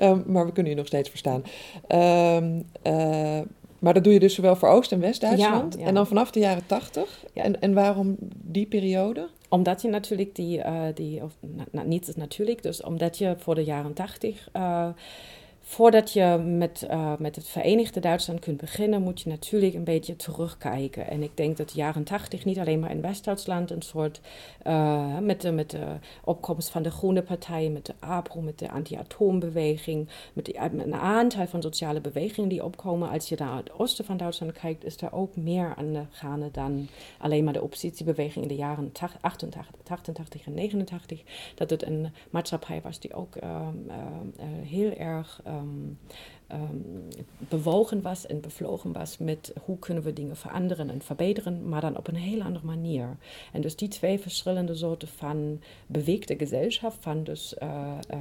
um, 0.00 0.22
maar 0.32 0.46
we 0.46 0.52
kunnen 0.52 0.72
je 0.72 0.78
nog 0.78 0.86
steeds 0.86 1.08
verstaan. 1.08 1.42
Um, 1.88 2.64
uh, 2.86 3.40
maar 3.78 3.94
dat 3.94 4.04
doe 4.04 4.12
je 4.12 4.18
dus 4.18 4.34
zowel 4.34 4.56
voor 4.56 4.68
Oost- 4.68 4.92
en 4.92 5.00
West-Duitsland. 5.00 5.76
En 5.76 5.94
dan 5.94 6.06
vanaf 6.06 6.30
de 6.30 6.40
jaren 6.40 6.66
tachtig. 6.66 7.24
En, 7.34 7.60
en 7.60 7.74
waarom 7.74 8.16
die 8.42 8.66
periode? 8.66 9.28
Omdat 9.48 9.82
je 9.82 9.88
natuurlijk 9.88 10.34
die, 10.34 10.58
uh, 10.58 10.82
die 10.94 11.22
of, 11.22 11.36
niet 11.84 12.16
natuurlijk, 12.16 12.62
dus 12.62 12.82
omdat 12.82 13.18
je 13.18 13.34
voor 13.38 13.54
de 13.54 13.64
jaren 13.64 13.92
tachtig 13.92 14.48
uh, 14.56 14.88
voordat 15.68 16.12
je 16.12 16.42
met, 16.44 16.86
uh, 16.90 17.12
met 17.18 17.36
het 17.36 17.48
Verenigde 17.48 18.00
Duitsland 18.00 18.40
kunt 18.40 18.56
beginnen, 18.56 19.02
moet 19.02 19.20
je 19.20 19.28
natuurlijk 19.28 19.74
een 19.74 19.84
beetje 19.84 20.16
terugkijken. 20.16 21.10
En 21.10 21.22
ik 21.22 21.30
denk 21.36 21.56
dat 21.56 21.68
de 21.68 21.78
jaren 21.78 22.04
tachtig 22.04 22.44
niet 22.44 22.58
alleen 22.58 22.80
maar 22.80 22.90
in 22.90 23.00
West-Duitsland 23.00 23.70
een 23.70 23.82
soort, 23.82 24.20
uh, 24.66 25.18
met, 25.18 25.40
de, 25.40 25.52
met 25.52 25.70
de 25.70 25.86
opkomst 26.24 26.70
van 26.70 26.82
de 26.82 26.90
Groene 26.90 27.22
Partij, 27.22 27.68
met 27.68 27.86
de 27.86 27.94
APRO, 27.98 28.40
met 28.40 28.58
de 28.58 28.70
anti-atoombeweging, 28.70 30.08
met, 30.32 30.56
een 30.56 30.94
aantal 30.94 31.46
van 31.46 31.62
sociale 31.62 32.00
bewegingen 32.00 32.48
die 32.48 32.64
opkomen. 32.64 33.10
Als 33.10 33.28
je 33.28 33.36
naar 33.38 33.56
het 33.56 33.72
oosten 33.72 34.04
van 34.04 34.16
Duitsland 34.16 34.52
kijkt, 34.52 34.84
is 34.84 35.00
er 35.00 35.12
ook 35.12 35.36
meer 35.36 35.74
aan 35.76 35.92
de 35.92 36.02
gaande 36.10 36.50
dan 36.50 36.88
alleen 37.18 37.44
maar 37.44 37.52
de 37.52 37.62
oppositiebeweging 37.62 38.42
in 38.42 38.48
de 38.48 38.62
jaren 38.62 38.92
88, 39.20 39.70
88 39.88 40.46
en 40.46 40.54
89. 40.54 41.22
Dat 41.54 41.70
het 41.70 41.86
een 41.86 42.12
maatschappij 42.30 42.80
was 42.82 43.00
die 43.00 43.14
ook 43.14 43.36
uh, 43.42 43.68
heel 44.62 44.92
erg 44.92 45.42
um, 45.58 45.98
um, 46.52 47.08
bewogen 47.38 48.02
was 48.02 48.26
en 48.26 48.40
bevlogen 48.40 48.92
was 48.92 49.18
met 49.18 49.52
hoe 49.64 49.78
kunnen 49.78 50.02
we 50.02 50.12
dingen 50.12 50.36
veranderen 50.36 50.90
en 50.90 51.02
verbeteren, 51.02 51.68
maar 51.68 51.80
dan 51.80 51.96
op 51.96 52.08
een 52.08 52.16
heel 52.16 52.42
andere 52.42 52.66
manier. 52.66 53.16
En 53.52 53.60
dus 53.60 53.76
die 53.76 53.88
twee 53.88 54.18
verschillende 54.18 54.74
soorten 54.74 55.08
van 55.08 55.60
beweegde 55.86 56.36
gezelschap, 56.36 56.94
van 57.00 57.24
dus... 57.24 57.54
Uh, 57.62 57.68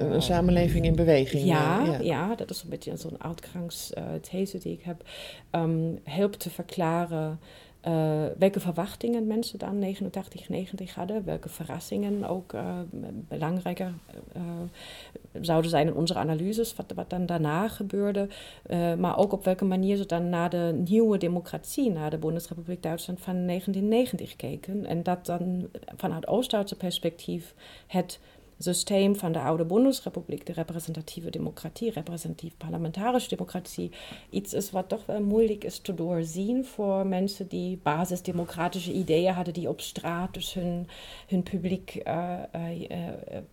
uh, 0.02 0.12
een 0.12 0.22
samenleving 0.22 0.86
in 0.86 0.96
beweging. 0.96 1.44
Ja, 1.44 1.86
ja. 1.86 2.00
ja 2.00 2.36
dat 2.36 2.50
is 2.50 2.64
een 2.64 2.70
beetje 2.70 2.98
zo'n 2.98 3.24
uitgangsthese 3.24 4.58
die 4.58 4.74
ik 4.74 4.84
heb. 4.84 5.04
Um, 5.52 6.00
helpt 6.04 6.40
te 6.40 6.50
verklaren 6.50 7.40
uh, 7.88 8.26
welke 8.38 8.60
verwachtingen 8.60 9.28
mensen 9.28 9.60
dan 9.60 9.80
89, 9.80 10.50
90 10.50 10.96
hadden, 10.96 11.26
welke 11.26 11.50
verrassingen 11.50 12.24
ook 12.24 12.54
uh, 12.54 12.80
belangrijker 13.28 13.94
uh, 14.36 14.42
zouden 15.42 15.70
zijn 15.70 15.88
in 15.88 15.94
onze 15.94 16.16
analyses, 16.16 16.76
wat, 16.76 16.94
wat 16.96 17.10
dan 17.10 17.26
daarna 17.26 17.68
gebeurde, 17.68 18.28
maar 18.98 19.18
ook 19.18 19.32
op 19.32 19.44
welke 19.44 19.66
manier 19.66 19.96
ze 19.96 20.06
dan 20.06 20.30
naar 20.30 20.50
de 20.50 20.82
nieuwe 20.88 21.18
democratie, 21.18 21.92
naar 21.92 22.10
de 22.10 22.18
Bundesrepubliek 22.18 22.84
Duitsland 22.84 23.20
van 23.20 23.46
1990 23.46 24.36
keken. 24.36 24.86
En 24.86 25.04
dat 25.04 25.26
dan 25.26 25.68
vanuit 25.96 26.28
Oost-Duitse 26.28 26.76
perspectief 26.76 27.54
het 27.88 28.20
systeem 28.60 29.16
van 29.16 29.32
de 29.32 29.40
oude 29.40 29.66
Bundesrepubliek, 29.66 30.46
de 30.46 30.54
representatieve 30.54 31.30
democratie, 31.30 31.92
representatief 31.92 32.54
parlamentarische 32.58 33.30
democratie, 33.30 33.92
iets 34.30 34.54
is 34.54 34.72
wat 34.72 34.90
toch 34.90 35.06
wel 35.06 35.22
moeilijk 35.22 35.64
is 35.64 35.80
te 35.80 35.94
doorzien 35.94 36.66
voor 36.66 37.08
mensen 37.08 37.48
die 37.48 37.80
basisdemocratische 37.84 38.92
ideeën 38.94 39.34
hadden, 39.34 39.54
die 39.54 39.70
op 39.70 39.82
straat 39.82 40.34
dus 40.34 40.54
hun, 40.54 40.88
hun 41.28 41.44
publiek 41.44 42.02
uh, 42.08 42.34
uh, 42.56 42.98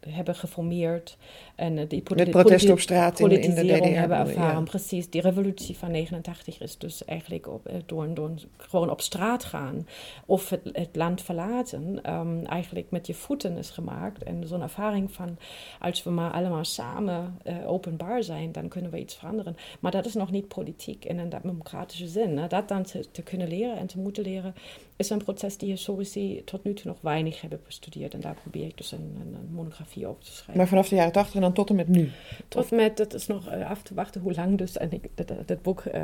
hebben 0.08 0.34
geformeerd. 0.34 1.16
En 1.54 1.88
die 1.88 2.02
Met 2.14 2.30
protest 2.30 2.70
op 2.70 2.80
straat 2.80 3.20
in, 3.20 3.30
in 3.30 3.54
de 3.54 3.62
DDR. 3.62 3.98
hebben 3.98 4.18
ervaren. 4.18 4.58
Ja. 4.58 4.60
Precies, 4.60 5.10
die 5.10 5.20
revolutie 5.20 5.76
van 5.76 5.90
89 5.90 6.60
is 6.60 6.78
dus 6.78 7.04
eigenlijk 7.04 7.48
op, 7.48 7.70
door, 7.86 8.14
door 8.14 8.30
gewoon 8.56 8.90
op 8.90 9.00
straat 9.00 9.44
gaan 9.44 9.86
of 10.26 10.50
het, 10.50 10.60
het 10.72 10.96
land 10.96 11.22
verlaten, 11.22 12.12
um, 12.12 12.46
eigenlijk 12.46 12.90
met 12.90 13.06
je 13.06 13.14
voeten 13.14 13.56
is 13.56 13.70
gemaakt. 13.70 14.22
En 14.22 14.46
zo'n 14.46 14.62
ervaring 14.62 14.93
van 15.08 15.36
als 15.80 16.02
we 16.02 16.10
maar 16.10 16.30
allemaal 16.30 16.64
samen 16.64 17.38
uh, 17.46 17.70
openbaar 17.70 18.22
zijn, 18.22 18.52
dan 18.52 18.68
kunnen 18.68 18.90
we 18.90 18.98
iets 18.98 19.14
veranderen. 19.14 19.56
Maar 19.80 19.90
dat 19.90 20.06
is 20.06 20.14
nog 20.14 20.30
niet 20.30 20.48
politiek 20.48 21.04
in 21.04 21.18
een 21.18 21.28
democratische 21.28 22.08
zin. 22.08 22.38
Hè. 22.38 22.46
Dat 22.46 22.68
dan 22.68 22.82
te, 22.82 23.10
te, 23.10 23.22
kunnen 23.22 23.48
leren 23.48 23.76
en 23.76 23.86
te 23.86 23.98
moeten 23.98 24.22
leren, 24.22 24.54
is 24.96 25.10
een 25.10 25.24
proces 25.24 25.56
die 25.56 25.70
historici 25.70 26.42
tot 26.44 26.64
nu 26.64 26.74
toe 26.74 26.86
nog 26.86 27.00
weinig 27.00 27.40
hebben 27.40 27.60
bestudeerd. 27.66 28.14
En 28.14 28.20
daar 28.20 28.36
probeer 28.42 28.66
ik 28.66 28.76
dus 28.76 28.92
een, 28.92 29.16
een, 29.20 29.34
een 29.34 29.54
monografie 29.54 30.06
over 30.06 30.24
te 30.24 30.32
schrijven. 30.32 30.56
Maar 30.56 30.68
vanaf 30.68 30.88
de 30.88 30.94
jaren 30.94 31.12
80 31.12 31.34
en 31.34 31.40
dan 31.40 31.52
tot 31.52 31.68
en 31.68 31.76
met 31.76 31.88
nu? 31.88 32.10
Tot 32.48 32.70
en 32.70 32.76
met, 32.76 32.96
dat 32.96 33.14
is 33.14 33.26
nog 33.26 33.54
uh, 33.54 33.70
af 33.70 33.82
te 33.82 33.94
wachten 33.94 34.20
hoe 34.20 34.34
lang 34.34 34.58
dus, 34.58 34.76
en 34.76 34.92
ik, 34.92 35.08
dat, 35.14 35.32
dat 35.46 35.62
boek, 35.62 35.84
uh, 35.94 36.02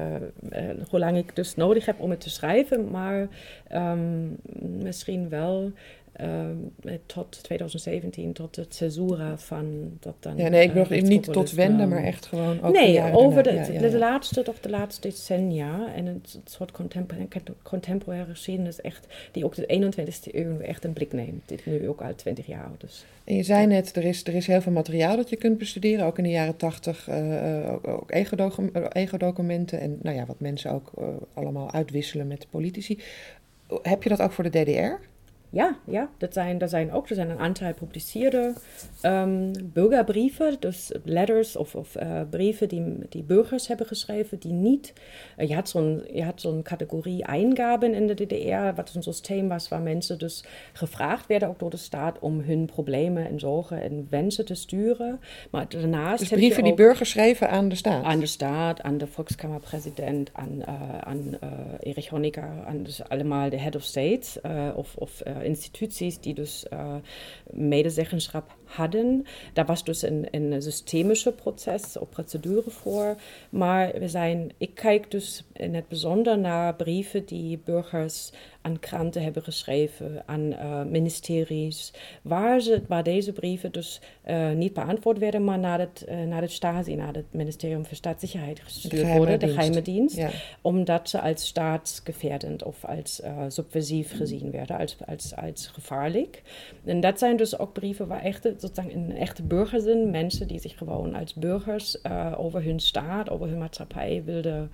hoe 0.89 0.99
lang 0.99 1.17
ik 1.17 1.37
dus 1.37 1.55
nodig 1.55 1.87
heb 1.87 2.01
om 2.01 2.11
het 2.11 2.21
te 2.21 2.31
schrijven. 2.31 2.91
Maar 2.91 3.29
um, 3.73 4.37
misschien 4.83 5.29
wel 5.29 5.73
uh, 6.23 6.93
tot 7.07 7.43
2017, 7.43 8.33
tot 8.33 8.55
de 8.55 8.67
censura 8.69 9.39
van 9.39 9.97
dat 10.01 10.15
dan. 10.21 10.37
Ja, 10.37 10.49
nee, 10.49 10.67
ik 10.67 10.75
nog 10.75 10.91
uh, 10.91 11.03
niet 11.03 11.33
tot 11.33 11.53
wenden, 11.53 11.89
maar 11.89 12.03
echt 12.03 12.27
gewoon. 12.27 12.63
Ook 12.63 12.73
nee, 12.73 13.13
over 13.13 13.43
de, 13.43 13.53
ja, 13.53 13.67
ja, 13.67 13.81
de, 13.81 13.99
laatste, 13.99 14.43
toch 14.43 14.61
de 14.61 14.71
laatste 14.71 15.09
decennia 15.09 15.95
en 15.95 16.07
een 16.07 16.23
soort 16.45 16.73
contemporaire 17.63 18.31
geschiedenis, 18.31 18.81
echt, 18.81 19.07
die 19.33 19.45
ook 19.45 19.55
de 19.55 19.93
21ste 19.95 20.35
eeuw 20.35 20.59
echt 20.59 20.85
een 20.85 20.93
blik 20.93 21.13
neemt. 21.13 21.43
Dit 21.47 21.67
nu 21.67 21.89
ook 21.89 22.01
al 22.01 22.15
20 22.15 22.47
jaar 22.47 22.65
oud. 22.65 22.81
Dus. 22.81 23.05
En 23.25 23.37
je 23.37 23.43
zei 23.43 23.67
net, 23.67 23.97
er 23.97 24.05
is, 24.05 24.25
er 24.25 24.35
is 24.35 24.47
heel 24.47 24.61
veel 24.61 24.73
materiaal 24.73 25.17
dat 25.17 25.31
je 25.31 25.37
kunt 25.37 25.59
bestuderen, 25.59 26.07
ook 26.07 26.19
in 26.19 26.25
de 26.25 26.31
jaren 26.31 26.57
80, 26.57 27.09
uh, 27.09 27.73
ook, 27.73 27.89
ook 27.89 28.11
ego-documenten 28.93 29.81
en 29.81 29.99
nou 30.03 30.17
ja, 30.17 30.27
wat 30.27 30.41
mensen 30.41 30.73
ook 30.73 30.91
allemaal 31.35 31.73
uitwisselen 31.73 32.27
met 32.27 32.47
politici. 32.51 32.99
Heb 33.83 34.03
je 34.03 34.09
dat 34.09 34.21
ook 34.21 34.33
voor 34.33 34.51
de 34.51 34.63
DDR? 34.63 35.09
Ja, 35.53 35.77
ja, 35.87 36.11
dat 36.19 36.33
zijn, 36.33 36.59
dat 36.59 36.71
zijn 36.71 36.93
ook 36.93 37.09
er 37.09 37.15
zijn 37.15 37.31
een 37.31 37.39
aantal 37.39 37.67
gepubliceerde 37.67 38.55
um, 39.03 39.53
burgerbrieven, 39.73 40.57
dus 40.61 40.93
letters 41.05 41.57
of, 41.57 41.75
of 41.75 41.97
uh, 41.97 42.21
brieven 42.31 42.69
die, 42.69 42.97
die 43.09 43.23
burgers 43.23 43.69
hebben 43.69 43.87
geschreven, 43.87 44.39
die 44.39 44.53
niet. 44.53 44.93
Uh, 45.39 45.49
je 45.49 46.25
had 46.25 46.41
zo'n 46.41 46.63
categorie 46.63 47.25
Eingaben 47.25 47.95
in 47.95 48.07
de 48.07 48.15
DDR, 48.15 48.75
wat 48.75 48.95
een 48.95 49.03
systeem 49.03 49.49
was 49.49 49.69
waar 49.69 49.81
mensen 49.81 50.19
dus 50.19 50.45
gevraagd 50.73 51.27
werden, 51.27 51.49
ook 51.49 51.59
door 51.59 51.71
de 51.71 51.77
staat, 51.77 52.19
om 52.19 52.41
hun 52.41 52.67
problemen 52.67 53.29
en 53.29 53.39
zorgen 53.39 53.83
en 53.83 54.07
wensen 54.11 54.45
te 54.45 54.55
sturen. 54.55 55.21
Maar 55.51 55.69
daarnaast. 55.69 56.19
Dus 56.19 56.29
brieven 56.29 56.65
die 56.65 56.75
burgers 56.75 57.11
schreven 57.11 57.51
aan 57.51 57.69
de 57.69 57.75
staat? 57.75 58.05
Aan 58.05 58.21
de 58.21 58.27
staat, 58.27 58.81
aan 58.81 58.99
de 58.99 59.07
Volkskammerpresident, 59.07 60.31
aan, 60.33 60.63
uh, 60.69 60.99
aan 60.99 61.39
Erich 61.81 62.09
Honecker, 62.09 62.51
aan 62.67 62.83
dus 62.83 63.09
allemaal 63.09 63.51
de 63.51 63.59
head 63.59 63.75
of 63.75 63.83
state 63.83 64.41
of. 64.75 64.97
of 64.97 65.23
instituties 65.43 66.21
die 66.21 66.35
dus 66.35 66.67
uh, 66.73 66.95
medezeggenschap 67.51 68.57
hadden. 68.65 69.27
Daar 69.53 69.67
was 69.67 69.85
dus 69.85 70.03
een, 70.03 70.27
een 70.31 70.63
systemische 70.63 71.33
proces 71.33 71.99
of 71.99 72.09
procedure 72.09 72.71
voor. 72.71 73.17
Maar 73.51 73.93
we 73.99 74.09
zijn, 74.09 74.53
ik 74.59 74.75
kijk 74.75 75.11
dus 75.11 75.45
in 75.53 75.75
het 75.75 75.89
bijzonder 75.89 76.39
naar 76.39 76.75
brieven 76.75 77.25
die 77.25 77.61
burgers 77.65 78.33
aan 78.63 78.79
kranten 78.79 79.23
hebben 79.23 79.43
geschreven, 79.43 80.23
aan 80.27 80.41
uh, 80.41 80.83
ministeries, 80.83 81.93
waar, 82.23 82.61
ze, 82.61 82.83
waar 82.89 83.03
deze 83.03 83.33
brieven 83.33 83.73
dus 83.73 84.01
uh, 84.29 84.51
niet 84.51 84.73
beantwoord 84.73 85.19
werden, 85.19 85.45
maar 85.45 85.59
naar 85.59 85.79
het, 85.79 86.05
uh, 86.09 86.23
naar 86.23 86.43
het 86.43 86.53
Stasi, 86.53 86.95
naar 86.95 87.15
het 87.15 87.25
Ministerium 87.31 87.87
voor 87.87 87.97
Staatssicherheid 87.97 88.61
gestuurd 88.61 89.17
worden, 89.17 89.39
de 89.39 89.49
geheime 89.49 89.83
dienst, 89.83 90.17
ja. 90.17 90.31
omdat 90.61 91.09
ze 91.09 91.21
als 91.21 91.47
staatsgefährdend 91.47 92.65
of 92.65 92.85
als 92.85 93.23
subversief 93.49 94.17
gezien 94.17 94.51
werden, 94.51 94.79
als, 94.79 94.97
als, 95.07 95.30
als 95.37 95.67
gevaarlijk. 95.67 96.43
En 96.85 97.01
dat 97.01 97.19
zijn 97.19 97.37
dus 97.37 97.59
ook 97.59 97.73
brieven 97.73 98.07
waar 98.07 98.23
echte, 98.23 98.55
sozusagen 98.57 98.95
een 98.97 99.17
echte 99.17 99.43
burger 99.43 99.81
zijn, 99.81 100.11
mensen 100.11 100.49
die 100.49 100.59
zich 100.61 100.79
gewoon 100.79 101.15
als 101.15 101.35
burgers 101.35 102.05
over 102.37 102.65
hun 102.65 102.81
staat, 102.81 103.31
over 103.31 103.49
hun 103.49 103.59
maatschappij 103.59 104.23
wilden, 104.25 104.71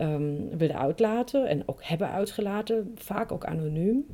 um, 0.00 0.48
wilden 0.58 0.78
uitlaten 0.78 1.46
en 1.46 1.62
ook 1.66 1.84
hebben 1.84 2.10
uitgelaten, 2.10 2.92
vaak 2.94 3.32
ook 3.32 3.44
anoniem, 3.44 4.06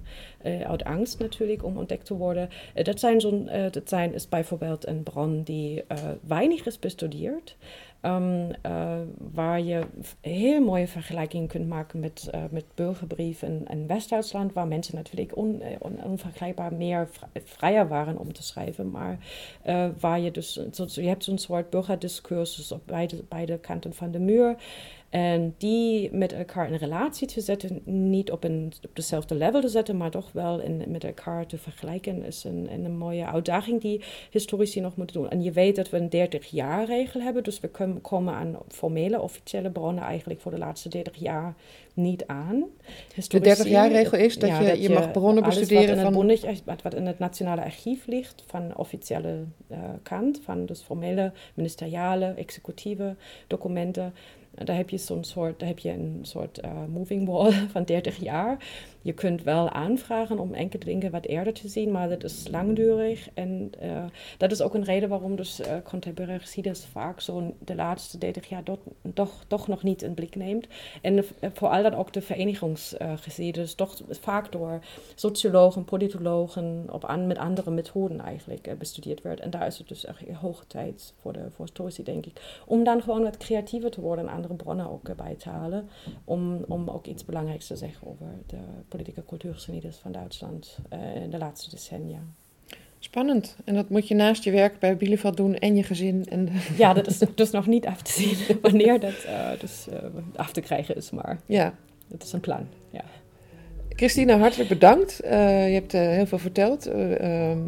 uit 0.67 0.85
angst 0.85 1.19
natuurlijk 1.19 1.65
om 1.65 1.77
ontdekt 1.77 2.07
te 2.07 2.15
worden. 2.15 2.49
Uh, 2.75 2.85
dat, 2.85 3.01
zijn 3.01 3.21
zo'n, 3.21 3.49
uh, 3.53 3.71
dat 3.71 3.89
zijn, 3.89 4.15
is 4.15 4.29
bijvoorbeeld 4.29 4.87
een 4.87 5.03
bron 5.03 5.43
die 5.43 5.85
weinig 6.27 6.67
is 6.67 6.79
bestudeerd. 6.79 7.57
Um, 8.03 8.49
uh, 8.67 8.97
waar 9.33 9.61
je 9.61 9.83
heel 10.21 10.61
mooie 10.61 10.87
vergelijkingen 10.87 11.49
kunt 11.49 11.69
maken 11.69 12.01
met, 12.01 12.31
uh, 12.35 12.41
met 12.51 12.65
burgerbrieven 12.75 13.67
in, 13.69 13.87
West-Duitsland, 13.87 14.53
waar 14.53 14.67
mensen 14.67 14.95
natuurlijk 14.95 15.37
on, 15.37 15.63
on, 15.79 16.05
onvergelijkbaar 16.05 16.75
meer 16.75 17.09
vrijer 17.45 17.89
waren 17.89 18.19
om 18.19 18.33
te 18.33 18.43
schrijven, 18.43 18.91
maar 18.91 19.19
uh, 19.67 19.89
waar 20.01 20.21
je 20.21 20.31
dus, 20.31 20.61
je 20.87 21.03
hebt 21.03 21.25
zo'n 21.25 21.39
soort 21.39 21.71
burgerdiscursus 21.71 22.73
op 22.73 22.83
beide, 22.85 23.25
beide 23.29 23.59
kanten 23.59 23.95
van 23.95 24.11
de 24.11 24.19
muur. 24.19 24.57
En 25.17 25.55
die 25.59 26.13
met 26.13 26.33
elkaar 26.33 26.71
in 26.71 26.79
relatie 26.79 27.27
te 27.27 27.41
zetten, 27.41 27.81
niet 27.85 28.31
op, 28.31 28.45
een, 28.45 28.73
op 28.83 28.97
dezelfde 28.97 29.35
level 29.35 29.61
te 29.61 29.69
zetten, 29.69 29.97
maar 29.97 30.11
toch 30.11 30.33
wel 30.33 30.61
in, 30.61 30.83
met 30.87 31.05
elkaar 31.05 31.47
te 31.47 31.59
vergelijken, 31.59 32.25
is 32.25 32.45
een, 32.45 32.69
een 32.73 32.97
mooie 32.97 33.27
uitdaging 33.27 33.81
die 33.81 34.05
historici 34.31 34.81
nog 34.81 34.97
moeten 34.97 35.17
doen. 35.17 35.31
En 35.31 35.43
je 35.43 35.53
weet 35.53 35.77
dat 35.77 35.91
we 35.91 35.97
een 35.97 36.29
30-jaar-regel 36.29 37.21
hebben, 37.21 37.43
dus 37.43 37.61
we 37.61 37.71
komen 38.03 38.35
aan 38.35 38.57
formele, 38.69 39.21
officiële 39.21 39.71
bronnen 39.71 40.05
eigenlijk 40.05 40.41
voor 40.41 40.51
de 40.51 40.59
laatste 40.59 40.89
30 40.89 41.17
jaar 41.17 41.55
niet 41.95 42.27
aan. 42.27 42.65
Historici, 43.15 43.63
de 43.63 43.69
30-jaar-regel 43.69 44.19
is 44.19 44.39
dat, 44.39 44.51
je, 44.51 44.81
je 44.81 44.91
mag 44.91 45.11
bronnen 45.11 45.43
bestuderen 45.43 46.01
van... 46.01 46.27
Wat, 46.65 46.83
wat 46.83 46.95
in 46.95 47.07
het 47.07 47.19
Nationale 47.19 47.63
Archief 47.63 48.07
ligt, 48.07 48.43
van 48.47 48.77
officiële 48.77 49.45
uh, 49.71 49.79
kant, 50.03 50.41
van 50.45 50.67
dus 50.67 50.81
formele, 50.83 51.33
ministeriale, 51.55 52.25
executieve 52.27 53.17
documenten, 53.47 54.15
daar 54.65 54.77
heb 54.77 54.91
je 54.91 54.99
zo'n 54.99 55.25
soort, 55.25 55.59
daar 55.59 55.69
heb 55.69 55.79
je 55.79 55.91
een 55.91 56.19
soort 56.23 56.61
uh, 56.65 56.71
moving 56.93 57.27
wall 57.27 57.53
van 57.73 57.85
30 57.85 58.17
jaar. 58.17 58.59
Je 59.03 59.13
kunt 59.13 59.43
wel 59.43 59.71
aanvragen 59.71 60.39
om 60.39 60.55
enkele 60.55 60.85
dingen 60.85 61.11
wat 61.11 61.25
eerder 61.25 61.53
te 61.53 61.69
zien, 61.69 61.91
maar 61.91 62.09
dat 62.09 62.25
is 62.25 62.49
langdurig. 62.51 63.29
En 63.35 63.71
uh, 63.83 64.05
dat 64.39 64.51
is 64.51 64.63
ook 64.63 64.75
een 64.75 64.85
reden 64.85 65.09
waarom 65.09 65.37
dus 65.37 65.61
uh, 65.61 66.77
vaak 66.93 67.21
zo 67.21 67.55
de 67.59 67.75
laatste 67.75 68.19
30 68.19 68.49
jaar 68.49 68.63
toch, 69.15 69.45
toch 69.47 69.69
nog 69.69 69.83
niet 69.83 70.03
in 70.03 70.15
blik 70.15 70.37
neemt. 70.37 70.67
En 71.03 71.25
vooral 71.53 71.83
dan 71.83 71.95
ook 71.95 72.13
de 72.13 72.23
verenigingsgeschiedenis 72.23 73.75
toch 73.75 73.97
vaak 74.11 74.53
door 74.53 74.79
sociologen, 75.15 75.85
politologen 75.85 76.87
op 76.91 77.17
met 77.27 77.39
andere 77.39 77.71
methoden 77.71 78.21
eigenlijk 78.21 78.79
bestudeerd 78.79 79.23
wordt. 79.23 79.41
En 79.41 79.51
daar 79.51 79.67
is 79.67 79.79
het 79.79 79.89
dus 79.89 80.05
echt 80.05 80.23
hoge 80.41 80.67
tijd 80.67 81.15
voor 81.21 81.33
de 81.33 81.51
voor 81.51 81.65
historici, 81.65 82.03
denk 82.03 82.27
ik, 82.27 82.63
om 82.67 82.85
dan 82.85 83.03
gewoon 83.03 83.23
wat 83.23 83.37
creatiever 83.37 83.91
te 83.91 84.01
worden 84.01 84.29
andere 84.47 84.65
bronnen 84.65 84.91
ook 84.91 85.17
bij 85.17 85.35
te 85.35 85.49
halen. 85.49 85.89
Om, 86.25 86.65
om 86.69 86.89
ook 86.89 87.07
iets 87.07 87.25
belangrijks 87.25 87.67
te 87.67 87.77
zeggen 87.77 88.07
over 88.07 88.27
de 88.47 88.59
politieke 88.89 89.25
cultuurgeschiedenis 89.25 89.97
van 89.97 90.13
Duitsland 90.13 90.79
uh, 90.93 91.23
in 91.23 91.31
de 91.31 91.39
laatste 91.39 91.71
decennia. 91.71 92.21
Spannend. 92.99 93.57
En 93.65 93.75
dat 93.75 93.89
moet 93.89 94.09
je 94.09 94.15
naast 94.15 94.45
je 94.45 94.51
werk 94.51 94.79
bij 94.79 94.97
Bielefeld 94.97 95.37
doen 95.37 95.55
en 95.55 95.77
je 95.77 95.83
gezin. 95.83 96.27
En 96.29 96.49
ja, 96.79 96.93
dat 96.93 97.07
is 97.07 97.19
dus 97.35 97.51
nog 97.51 97.67
niet 97.67 97.87
af 97.87 98.03
te 98.03 98.13
zien 98.13 98.37
wanneer 98.63 99.01
dat 99.01 99.25
uh, 99.27 99.51
dus, 99.61 99.87
uh, 99.93 99.97
af 100.37 100.53
te 100.53 100.61
krijgen 100.61 100.97
is. 100.97 101.11
Maar 101.11 101.39
ja. 101.47 101.75
dat 102.09 102.23
is 102.23 102.33
een 102.33 102.41
plan. 102.41 102.67
Ja. 102.91 103.05
Christina, 103.89 104.39
hartelijk 104.39 104.69
bedankt. 104.69 105.21
je 105.23 105.31
hebt 105.73 105.93
heel 105.93 106.27
veel 106.27 106.39
verteld 106.39 106.87
ehm, 106.87 107.59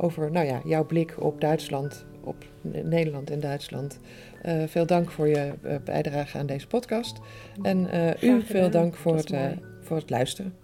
over 0.00 0.30
nou 0.30 0.46
ja, 0.46 0.60
jouw 0.64 0.86
blik 0.86 1.14
op 1.22 1.40
Duitsland, 1.40 2.04
op 2.20 2.44
Nederland 2.60 3.30
en 3.30 3.40
Duitsland. 3.40 3.98
Uh, 4.46 4.62
veel 4.66 4.86
dank 4.86 5.10
voor 5.10 5.28
je 5.28 5.52
uh, 5.64 5.74
bijdrage 5.84 6.38
aan 6.38 6.46
deze 6.46 6.66
podcast. 6.66 7.18
En 7.62 7.88
uh, 7.94 8.22
u 8.22 8.42
veel 8.42 8.70
dank 8.70 8.94
voor 8.94 9.16
het, 9.16 9.34
voor 9.80 9.96
het 9.96 10.10
luisteren. 10.10 10.63